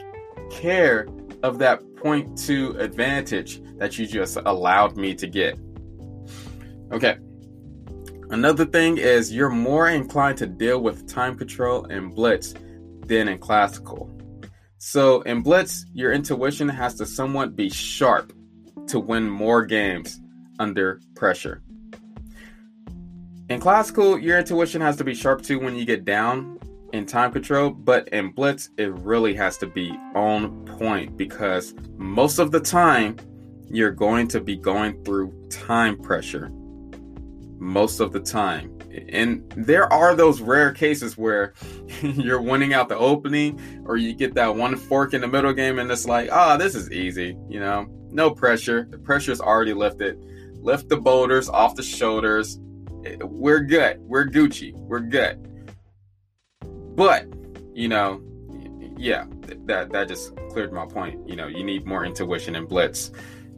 care 0.49 1.07
of 1.43 1.59
that 1.59 1.81
point 1.95 2.37
two 2.37 2.75
advantage 2.79 3.61
that 3.77 3.97
you 3.97 4.05
just 4.05 4.37
allowed 4.45 4.97
me 4.97 5.13
to 5.15 5.27
get. 5.27 5.57
Okay. 6.91 7.17
Another 8.29 8.65
thing 8.65 8.97
is 8.97 9.33
you're 9.33 9.49
more 9.49 9.89
inclined 9.89 10.37
to 10.37 10.45
deal 10.45 10.79
with 10.81 11.07
time 11.07 11.37
control 11.37 11.85
in 11.85 12.09
Blitz 12.09 12.53
than 13.05 13.27
in 13.27 13.39
Classical. 13.39 14.09
So 14.77 15.21
in 15.21 15.41
Blitz, 15.41 15.85
your 15.93 16.13
intuition 16.13 16.69
has 16.69 16.95
to 16.95 17.05
somewhat 17.05 17.55
be 17.55 17.69
sharp 17.69 18.31
to 18.87 18.99
win 18.99 19.29
more 19.29 19.65
games 19.65 20.19
under 20.59 21.01
pressure. 21.15 21.61
In 23.49 23.59
Classical, 23.59 24.19
your 24.19 24.37
intuition 24.37 24.79
has 24.81 24.95
to 24.97 25.03
be 25.03 25.15
sharp 25.15 25.41
too 25.41 25.59
when 25.59 25.75
you 25.75 25.85
get 25.85 26.05
down 26.05 26.58
in 26.93 27.05
time 27.05 27.31
control, 27.31 27.69
but 27.69 28.07
in 28.09 28.31
Blitz, 28.31 28.69
it 28.77 28.91
really 28.99 29.33
has 29.35 29.57
to 29.57 29.67
be 29.67 29.91
on 30.15 30.65
point 30.65 31.17
because 31.17 31.73
most 31.97 32.39
of 32.39 32.51
the 32.51 32.59
time 32.59 33.17
you're 33.69 33.91
going 33.91 34.27
to 34.29 34.39
be 34.39 34.55
going 34.55 35.03
through 35.03 35.33
time 35.49 35.97
pressure. 35.97 36.49
Most 37.59 37.99
of 37.99 38.11
the 38.11 38.19
time. 38.19 38.77
And 39.09 39.51
there 39.55 39.91
are 39.91 40.15
those 40.15 40.41
rare 40.41 40.71
cases 40.71 41.17
where 41.17 41.53
you're 42.01 42.41
winning 42.41 42.73
out 42.73 42.89
the 42.89 42.97
opening 42.97 43.83
or 43.85 43.97
you 43.97 44.13
get 44.13 44.33
that 44.35 44.55
one 44.55 44.75
fork 44.75 45.13
in 45.13 45.21
the 45.21 45.27
middle 45.27 45.53
game 45.53 45.79
and 45.79 45.91
it's 45.91 46.05
like, 46.05 46.29
ah, 46.31 46.53
oh, 46.53 46.57
this 46.57 46.73
is 46.73 46.91
easy, 46.91 47.37
you 47.47 47.59
know, 47.59 47.85
no 48.11 48.31
pressure. 48.31 48.87
The 48.89 48.97
pressure's 48.97 49.39
already 49.39 49.73
lifted. 49.73 50.17
Lift 50.61 50.89
the 50.89 50.97
boulders 50.97 51.49
off 51.49 51.75
the 51.75 51.83
shoulders. 51.83 52.59
We're 53.21 53.61
good. 53.61 53.99
We're 54.01 54.25
Gucci. 54.25 54.73
We're 54.73 54.99
good. 54.99 55.48
But, 56.99 57.27
you 57.73 57.87
know, 57.87 58.21
yeah, 58.97 59.23
that 59.67 59.89
that 59.93 60.09
just 60.09 60.35
cleared 60.49 60.73
my 60.73 60.85
point. 60.85 61.25
You 61.25 61.37
know, 61.37 61.47
you 61.47 61.63
need 61.63 61.85
more 61.85 62.03
intuition 62.03 62.57
and 62.57 62.67
blitz 62.67 63.11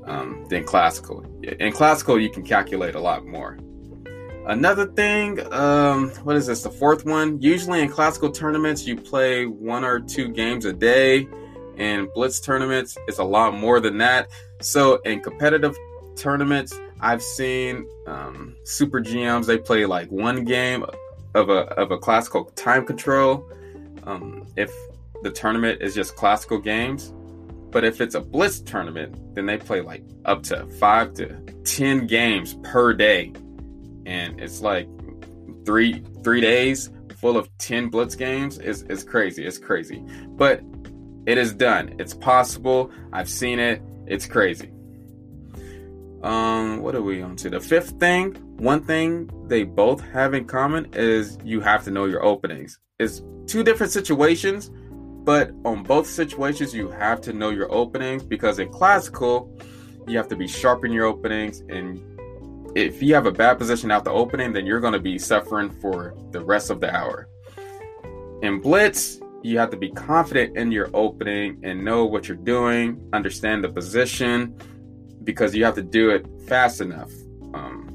um, 0.06 0.46
than 0.48 0.64
classical. 0.64 1.26
In 1.42 1.74
classical, 1.74 2.20
you 2.20 2.30
can 2.30 2.44
calculate 2.44 2.94
a 2.94 3.00
lot 3.00 3.26
more. 3.26 3.58
Another 4.46 4.86
thing, 4.86 5.40
um, 5.52 6.12
what 6.22 6.36
is 6.36 6.46
this? 6.46 6.62
The 6.62 6.70
fourth 6.70 7.04
one. 7.04 7.42
Usually 7.42 7.82
in 7.82 7.90
classical 7.90 8.30
tournaments, 8.30 8.86
you 8.86 8.96
play 8.96 9.48
one 9.48 9.84
or 9.84 10.00
two 10.00 10.28
games 10.28 10.66
a 10.66 10.74
day. 10.74 11.28
In 11.78 12.12
blitz 12.14 12.42
tournaments, 12.42 12.96
it's 13.08 13.18
a 13.18 13.24
lot 13.24 13.56
more 13.56 13.80
than 13.80 13.98
that. 13.98 14.30
So 14.62 14.98
in 14.98 15.20
competitive 15.20 15.76
tournaments, 16.16 16.80
I've 17.00 17.24
seen 17.24 17.88
um, 18.06 18.56
super 18.66 19.02
GMs. 19.02 19.48
They 19.48 19.58
play 19.58 19.88
like 19.88 20.12
one 20.12 20.44
game 20.44 20.86
of 21.34 21.50
a 21.50 21.62
of 21.80 21.92
a 21.92 21.98
classical 21.98 22.46
time 22.52 22.86
control. 22.86 23.50
Um, 24.04 24.48
if 24.56 24.72
the 25.24 25.32
tournament 25.32 25.82
is 25.82 25.94
just 25.94 26.16
classical 26.16 26.58
games, 26.58 27.14
but 27.70 27.84
if 27.84 28.02
it's 28.02 28.16
a 28.16 28.22
blitz 28.22 28.60
tournament, 28.60 29.36
then 29.36 29.46
they 29.46 29.58
play 29.58 29.82
like 29.82 30.04
up 30.26 30.44
to 30.44 30.66
five 30.80 31.14
to 31.16 31.28
ten 31.64 32.08
games 32.08 32.56
per 32.64 32.94
day, 32.94 33.32
and 34.06 34.40
it's 34.40 34.62
like 34.62 34.88
three 35.66 36.04
three 36.24 36.42
days 36.42 36.90
full 37.18 37.38
of 37.38 37.56
ten 37.60 37.90
blitz 37.90 38.16
games. 38.16 38.58
is 38.58 38.84
is 38.84 39.04
crazy. 39.04 39.46
It's 39.46 39.58
crazy, 39.58 40.04
but 40.30 40.62
it 41.26 41.38
is 41.38 41.54
done. 41.54 41.96
It's 42.00 42.14
possible. 42.14 42.92
I've 43.14 43.30
seen 43.30 43.60
it. 43.60 43.82
It's 44.08 44.26
crazy. 44.26 44.72
Um, 46.24 46.82
what 46.82 46.96
are 46.96 47.02
we 47.02 47.22
on 47.22 47.36
to? 47.38 47.50
The 47.50 47.60
fifth 47.60 48.00
thing, 48.00 48.36
one 48.58 48.84
thing 48.84 49.30
they 49.48 49.64
both 49.64 50.02
have 50.12 50.34
in 50.34 50.46
common 50.46 50.88
is 50.94 51.38
you 51.44 51.62
have 51.62 51.84
to 51.86 51.92
know 51.92 52.06
your 52.06 52.24
openings. 52.24 52.80
It's 53.00 53.24
two 53.48 53.64
different 53.64 53.92
situations, 53.92 54.70
but 55.24 55.52
on 55.66 55.82
both 55.84 56.06
situations, 56.08 56.76
you 56.76 56.90
have 56.92 57.22
to 57.22 57.34
know 57.34 57.50
your 57.50 57.72
openings 57.72 58.24
because 58.24 58.60
in 58.60 58.70
classical, 58.70 59.52
you 60.08 60.18
have 60.18 60.28
to 60.28 60.36
be 60.36 60.48
sharp 60.48 60.86
in 60.86 60.92
your 60.92 61.06
openings. 61.06 61.62
And 61.70 62.00
if 62.76 63.02
you 63.02 63.16
have 63.16 63.26
a 63.26 63.32
bad 63.32 63.58
position 63.58 63.90
out 63.90 64.04
the 64.04 64.12
opening, 64.12 64.54
then 64.54 64.68
you're 64.68 64.80
going 64.80 64.94
to 64.94 65.00
be 65.00 65.18
suffering 65.18 65.72
for 65.72 66.16
the 66.30 66.44
rest 66.44 66.70
of 66.70 66.80
the 66.80 66.96
hour. 66.96 67.28
In 68.44 68.62
Blitz, 68.62 69.20
you 69.44 69.58
have 69.58 69.72
to 69.72 69.78
be 69.78 69.90
confident 69.90 70.56
in 70.56 70.72
your 70.72 70.90
opening 70.94 71.60
and 71.64 71.84
know 71.84 72.06
what 72.06 72.28
you're 72.28 72.38
doing, 72.38 73.10
understand 73.12 73.64
the 73.64 73.70
position, 73.70 74.56
because 75.24 75.56
you 75.56 75.64
have 75.66 75.76
to 75.76 75.84
do 75.84 76.10
it 76.10 76.26
fast 76.48 76.82
enough. 76.82 77.12
Um, 77.54 77.92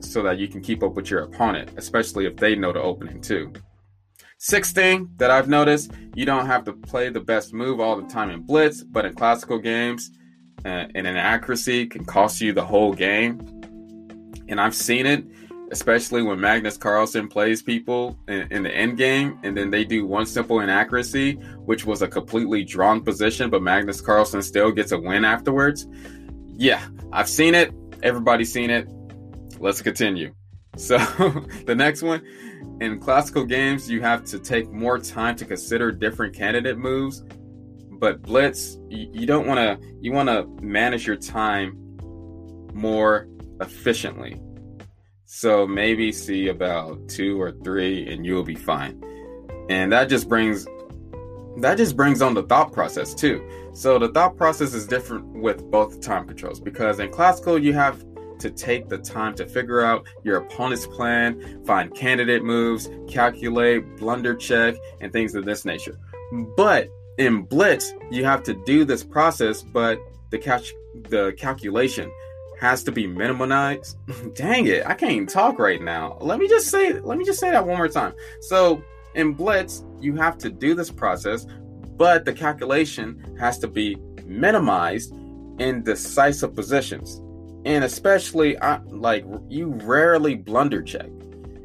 so 0.00 0.22
that 0.22 0.38
you 0.38 0.48
can 0.48 0.60
keep 0.60 0.82
up 0.82 0.94
with 0.94 1.10
your 1.10 1.20
opponent, 1.22 1.70
especially 1.76 2.26
if 2.26 2.36
they 2.36 2.54
know 2.54 2.72
the 2.72 2.80
opening 2.80 3.20
too. 3.20 3.52
Sixth 4.38 4.74
thing 4.74 5.10
that 5.16 5.30
I've 5.30 5.48
noticed, 5.48 5.92
you 6.14 6.24
don't 6.24 6.46
have 6.46 6.64
to 6.64 6.72
play 6.72 7.08
the 7.08 7.20
best 7.20 7.52
move 7.52 7.80
all 7.80 8.00
the 8.00 8.06
time 8.08 8.30
in 8.30 8.42
Blitz, 8.42 8.82
but 8.82 9.04
in 9.04 9.14
classical 9.14 9.58
games, 9.58 10.10
uh, 10.64 10.86
and 10.94 11.06
inaccuracy 11.06 11.86
can 11.86 12.04
cost 12.04 12.40
you 12.40 12.52
the 12.52 12.64
whole 12.64 12.92
game. 12.92 13.40
And 14.48 14.60
I've 14.60 14.74
seen 14.74 15.06
it, 15.06 15.24
especially 15.70 16.22
when 16.22 16.38
Magnus 16.38 16.76
Carlsen 16.76 17.28
plays 17.28 17.62
people 17.62 18.18
in, 18.28 18.46
in 18.50 18.62
the 18.62 18.74
end 18.74 18.96
game, 18.96 19.38
and 19.42 19.56
then 19.56 19.70
they 19.70 19.84
do 19.84 20.06
one 20.06 20.26
simple 20.26 20.60
inaccuracy, 20.60 21.32
which 21.64 21.84
was 21.84 22.02
a 22.02 22.08
completely 22.08 22.62
drawn 22.62 23.02
position, 23.02 23.50
but 23.50 23.62
Magnus 23.62 24.00
Carlsen 24.00 24.42
still 24.42 24.70
gets 24.70 24.92
a 24.92 24.98
win 24.98 25.24
afterwards. 25.24 25.86
Yeah, 26.56 26.86
I've 27.12 27.28
seen 27.28 27.54
it. 27.54 27.72
Everybody's 28.02 28.52
seen 28.52 28.70
it. 28.70 28.88
Let's 29.58 29.82
continue. 29.82 30.34
So, 30.76 30.98
the 31.66 31.74
next 31.74 32.02
one 32.02 32.22
in 32.80 32.98
classical 32.98 33.44
games, 33.44 33.90
you 33.90 34.02
have 34.02 34.24
to 34.26 34.38
take 34.38 34.70
more 34.70 34.98
time 34.98 35.36
to 35.36 35.44
consider 35.44 35.92
different 35.92 36.34
candidate 36.34 36.78
moves. 36.78 37.24
But 37.98 38.22
blitz, 38.22 38.76
you, 38.88 39.08
you 39.12 39.26
don't 39.26 39.46
want 39.46 39.58
to. 39.58 39.86
You 40.00 40.12
want 40.12 40.28
to 40.28 40.46
manage 40.62 41.06
your 41.06 41.16
time 41.16 41.98
more 42.74 43.26
efficiently. 43.60 44.40
So 45.24 45.66
maybe 45.66 46.12
see 46.12 46.48
about 46.48 47.08
two 47.08 47.40
or 47.40 47.52
three, 47.52 48.06
and 48.12 48.24
you'll 48.24 48.44
be 48.44 48.54
fine. 48.54 49.02
And 49.68 49.92
that 49.92 50.08
just 50.08 50.28
brings 50.28 50.66
that 51.58 51.76
just 51.76 51.96
brings 51.96 52.22
on 52.22 52.34
the 52.34 52.42
thought 52.42 52.72
process 52.72 53.14
too. 53.14 53.46
So 53.72 53.98
the 53.98 54.08
thought 54.08 54.36
process 54.36 54.74
is 54.74 54.86
different 54.86 55.26
with 55.26 55.70
both 55.70 56.00
time 56.00 56.26
controls 56.26 56.60
because 56.60 56.98
in 56.98 57.10
classical 57.10 57.58
you 57.58 57.72
have 57.72 58.04
to 58.38 58.50
take 58.50 58.88
the 58.88 58.98
time 58.98 59.34
to 59.34 59.46
figure 59.46 59.80
out 59.80 60.06
your 60.22 60.36
opponent's 60.38 60.86
plan, 60.86 61.64
find 61.64 61.94
candidate 61.94 62.44
moves, 62.44 62.90
calculate, 63.08 63.96
blunder 63.96 64.34
check, 64.34 64.74
and 65.00 65.12
things 65.12 65.34
of 65.34 65.44
this 65.44 65.64
nature. 65.64 65.98
But 66.56 66.90
in 67.18 67.42
Blitz, 67.42 67.94
you 68.10 68.24
have 68.24 68.42
to 68.44 68.54
do 68.64 68.84
this 68.84 69.02
process, 69.02 69.62
but 69.62 69.98
the 70.30 70.38
catch 70.38 70.74
the 71.08 71.34
calculation 71.38 72.10
has 72.60 72.82
to 72.84 72.92
be 72.92 73.06
minimized. 73.06 73.96
Dang 74.34 74.66
it, 74.66 74.86
I 74.86 74.94
can't 74.94 75.28
talk 75.28 75.58
right 75.58 75.80
now. 75.80 76.18
Let 76.20 76.38
me 76.38 76.48
just 76.48 76.68
say 76.68 77.00
let 77.00 77.16
me 77.16 77.24
just 77.24 77.40
say 77.40 77.50
that 77.50 77.66
one 77.66 77.78
more 77.78 77.88
time. 77.88 78.14
So 78.40 78.82
in 79.14 79.32
Blitz, 79.32 79.82
you 80.00 80.14
have 80.16 80.38
to 80.38 80.50
do 80.50 80.74
this 80.74 80.90
process, 80.90 81.46
but 81.96 82.24
the 82.24 82.32
calculation 82.32 83.36
has 83.38 83.58
to 83.60 83.68
be 83.68 83.96
minimized 84.24 85.12
in 85.58 85.82
decisive 85.82 86.54
positions 86.54 87.20
and 87.66 87.82
especially 87.82 88.56
I, 88.62 88.78
like 88.86 89.26
you 89.48 89.72
rarely 89.82 90.36
blunder 90.36 90.82
check. 90.82 91.08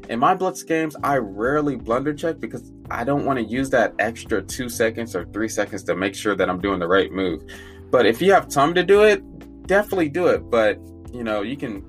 In 0.08 0.18
my 0.18 0.34
blitz 0.34 0.64
games, 0.64 0.96
I 1.04 1.18
rarely 1.18 1.76
blunder 1.76 2.12
check 2.12 2.40
because 2.40 2.72
I 2.90 3.04
don't 3.04 3.24
want 3.24 3.38
to 3.38 3.44
use 3.44 3.70
that 3.70 3.94
extra 4.00 4.42
two 4.42 4.68
seconds 4.68 5.14
or 5.14 5.26
three 5.26 5.48
seconds 5.48 5.84
to 5.84 5.94
make 5.94 6.16
sure 6.16 6.34
that 6.34 6.50
I'm 6.50 6.60
doing 6.60 6.80
the 6.80 6.88
right 6.88 7.12
move. 7.12 7.44
But 7.92 8.04
if 8.04 8.20
you 8.20 8.32
have 8.32 8.48
time 8.48 8.74
to 8.74 8.82
do 8.82 9.04
it, 9.04 9.22
definitely 9.68 10.08
do 10.08 10.26
it. 10.26 10.50
But 10.50 10.76
you 11.12 11.22
know, 11.22 11.42
you 11.42 11.56
can 11.56 11.88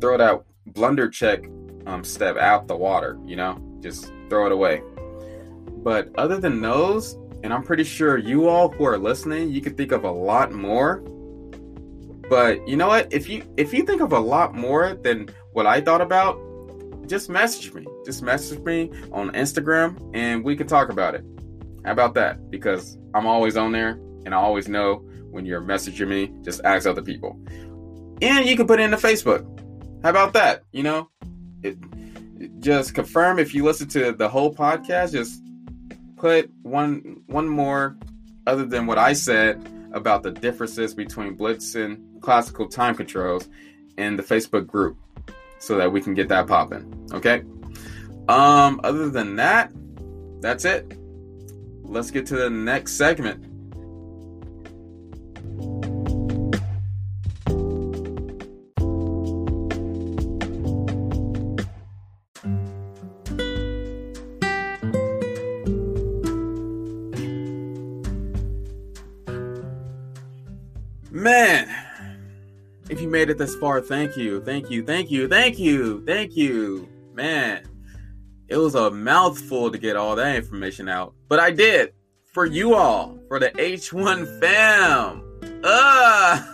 throw 0.00 0.18
that 0.18 0.42
blunder 0.66 1.08
check 1.08 1.44
um, 1.86 2.02
step 2.02 2.36
out 2.36 2.66
the 2.66 2.76
water. 2.76 3.16
You 3.24 3.36
know, 3.36 3.78
just 3.80 4.12
throw 4.28 4.46
it 4.46 4.52
away. 4.52 4.82
But 5.84 6.10
other 6.16 6.38
than 6.38 6.60
those, 6.60 7.14
and 7.44 7.52
I'm 7.52 7.62
pretty 7.62 7.84
sure 7.84 8.18
you 8.18 8.48
all 8.48 8.70
who 8.70 8.84
are 8.84 8.98
listening, 8.98 9.50
you 9.50 9.60
can 9.60 9.76
think 9.76 9.92
of 9.92 10.02
a 10.02 10.10
lot 10.10 10.50
more 10.50 11.04
but 12.28 12.66
you 12.66 12.76
know 12.76 12.88
what? 12.88 13.12
If 13.12 13.28
you 13.28 13.44
if 13.56 13.72
you 13.72 13.84
think 13.84 14.00
of 14.00 14.12
a 14.12 14.18
lot 14.18 14.54
more 14.54 14.94
than 14.94 15.28
what 15.52 15.66
I 15.66 15.80
thought 15.80 16.00
about, 16.00 16.38
just 17.06 17.28
message 17.28 17.72
me. 17.74 17.86
Just 18.04 18.22
message 18.22 18.60
me 18.60 18.90
on 19.12 19.30
Instagram 19.32 20.10
and 20.14 20.42
we 20.42 20.56
can 20.56 20.66
talk 20.66 20.88
about 20.88 21.14
it. 21.14 21.24
How 21.84 21.92
about 21.92 22.14
that? 22.14 22.50
Because 22.50 22.96
I'm 23.14 23.26
always 23.26 23.56
on 23.56 23.72
there 23.72 24.00
and 24.24 24.34
I 24.34 24.38
always 24.38 24.68
know 24.68 24.96
when 25.30 25.44
you're 25.44 25.60
messaging 25.60 26.08
me, 26.08 26.32
just 26.42 26.62
ask 26.64 26.86
other 26.86 27.02
people. 27.02 27.38
And 28.22 28.46
you 28.46 28.56
can 28.56 28.66
put 28.66 28.80
it 28.80 28.84
into 28.84 28.96
Facebook. 28.96 29.44
How 30.02 30.10
about 30.10 30.32
that? 30.32 30.62
You 30.72 30.82
know, 30.82 31.10
it 31.62 31.76
just 32.60 32.94
confirm 32.94 33.38
if 33.38 33.52
you 33.52 33.64
listen 33.64 33.88
to 33.88 34.12
the 34.12 34.28
whole 34.28 34.54
podcast, 34.54 35.12
just 35.12 35.42
put 36.16 36.50
one 36.62 37.22
one 37.26 37.48
more 37.48 37.96
other 38.46 38.64
than 38.66 38.86
what 38.86 38.98
I 38.98 39.12
said 39.12 39.66
about 39.92 40.22
the 40.22 40.30
differences 40.30 40.94
between 40.94 41.34
Blitz 41.34 41.74
and 41.74 42.20
classical 42.20 42.68
time 42.68 42.94
controls 42.94 43.48
in 43.96 44.16
the 44.16 44.22
Facebook 44.22 44.66
group 44.66 44.98
so 45.58 45.76
that 45.76 45.92
we 45.92 46.00
can 46.00 46.14
get 46.14 46.28
that 46.28 46.46
popping. 46.46 47.08
Okay. 47.12 47.42
Um, 48.28 48.80
other 48.82 49.08
than 49.10 49.36
that, 49.36 49.70
that's 50.40 50.64
it. 50.64 50.98
Let's 51.82 52.10
get 52.10 52.26
to 52.26 52.36
the 52.36 52.50
next 52.50 52.92
segment. 52.92 53.53
It 73.34 73.38
this 73.38 73.56
far, 73.56 73.80
thank 73.80 74.16
you, 74.16 74.40
thank 74.40 74.70
you, 74.70 74.84
thank 74.84 75.10
you, 75.10 75.26
thank 75.28 75.58
you, 75.58 76.04
thank 76.06 76.36
you. 76.36 76.88
Man, 77.12 77.64
it 78.48 78.56
was 78.56 78.76
a 78.76 78.90
mouthful 78.90 79.72
to 79.72 79.78
get 79.78 79.96
all 79.96 80.14
that 80.16 80.36
information 80.36 80.88
out, 80.88 81.14
but 81.28 81.40
I 81.40 81.50
did 81.50 81.94
for 82.32 82.46
you 82.46 82.74
all, 82.74 83.18
for 83.28 83.40
the 83.40 83.50
H1 83.50 84.40
fam. 84.40 85.22
Ah! 85.64 86.48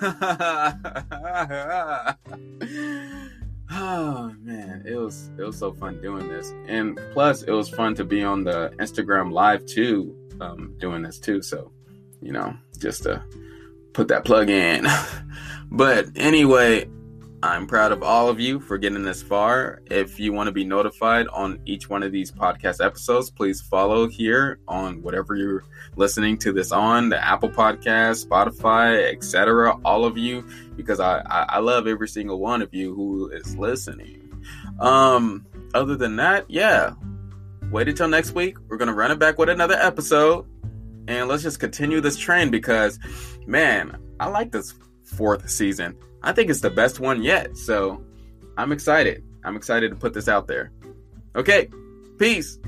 oh 3.70 4.32
man, 4.40 4.82
it 4.86 4.96
was 4.96 5.30
it 5.38 5.42
was 5.42 5.58
so 5.58 5.72
fun 5.72 6.00
doing 6.00 6.28
this, 6.28 6.52
and 6.66 6.98
plus 7.12 7.42
it 7.42 7.52
was 7.52 7.68
fun 7.68 7.94
to 7.96 8.04
be 8.04 8.22
on 8.22 8.42
the 8.42 8.70
Instagram 8.78 9.32
live 9.32 9.66
too, 9.66 10.16
um, 10.40 10.74
doing 10.78 11.02
this 11.02 11.18
too. 11.18 11.42
So, 11.42 11.72
you 12.22 12.32
know, 12.32 12.56
just 12.78 13.02
to 13.02 13.22
put 13.92 14.08
that 14.08 14.24
plug 14.24 14.48
in. 14.48 14.86
But 15.70 16.08
anyway, 16.16 16.88
I'm 17.42 17.66
proud 17.66 17.92
of 17.92 18.02
all 18.02 18.28
of 18.28 18.38
you 18.38 18.60
for 18.60 18.76
getting 18.76 19.02
this 19.02 19.22
far. 19.22 19.80
If 19.86 20.20
you 20.20 20.32
want 20.32 20.48
to 20.48 20.52
be 20.52 20.64
notified 20.64 21.26
on 21.28 21.58
each 21.64 21.88
one 21.88 22.02
of 22.02 22.12
these 22.12 22.30
podcast 22.30 22.84
episodes, 22.84 23.30
please 23.30 23.62
follow 23.62 24.08
here 24.08 24.58
on 24.68 25.00
whatever 25.00 25.36
you're 25.36 25.64
listening 25.96 26.36
to 26.38 26.52
this 26.52 26.70
on 26.70 27.08
the 27.08 27.24
Apple 27.24 27.48
Podcast, 27.48 28.26
Spotify, 28.26 29.10
etc. 29.10 29.78
All 29.84 30.04
of 30.04 30.18
you, 30.18 30.46
because 30.76 31.00
I, 31.00 31.20
I, 31.20 31.60
love 31.60 31.86
every 31.86 32.08
single 32.08 32.40
one 32.40 32.60
of 32.60 32.74
you 32.74 32.94
who 32.94 33.30
is 33.30 33.56
listening. 33.56 34.44
Um, 34.78 35.46
other 35.72 35.96
than 35.96 36.16
that, 36.16 36.44
yeah, 36.50 36.92
wait 37.70 37.88
until 37.88 38.08
next 38.08 38.32
week. 38.32 38.58
We're 38.68 38.76
gonna 38.76 38.94
run 38.94 39.12
it 39.12 39.18
back 39.18 39.38
with 39.38 39.48
another 39.48 39.76
episode, 39.76 40.46
and 41.08 41.26
let's 41.26 41.42
just 41.42 41.58
continue 41.58 42.02
this 42.02 42.18
trend 42.18 42.52
because, 42.52 42.98
man, 43.46 43.96
I 44.18 44.28
like 44.28 44.52
this 44.52 44.74
fourth 45.11 45.48
season. 45.50 45.96
I 46.22 46.32
think 46.32 46.50
it's 46.50 46.61
the 46.61 46.70
best 46.70 47.00
one 47.00 47.22
yet. 47.22 47.56
So 47.56 48.02
I'm 48.56 48.72
excited. 48.72 49.24
I'm 49.44 49.56
excited 49.56 49.90
to 49.90 49.96
put 49.96 50.12
this 50.14 50.28
out 50.28 50.46
there. 50.46 50.72
Okay, 51.36 51.68
peace. 52.18 52.58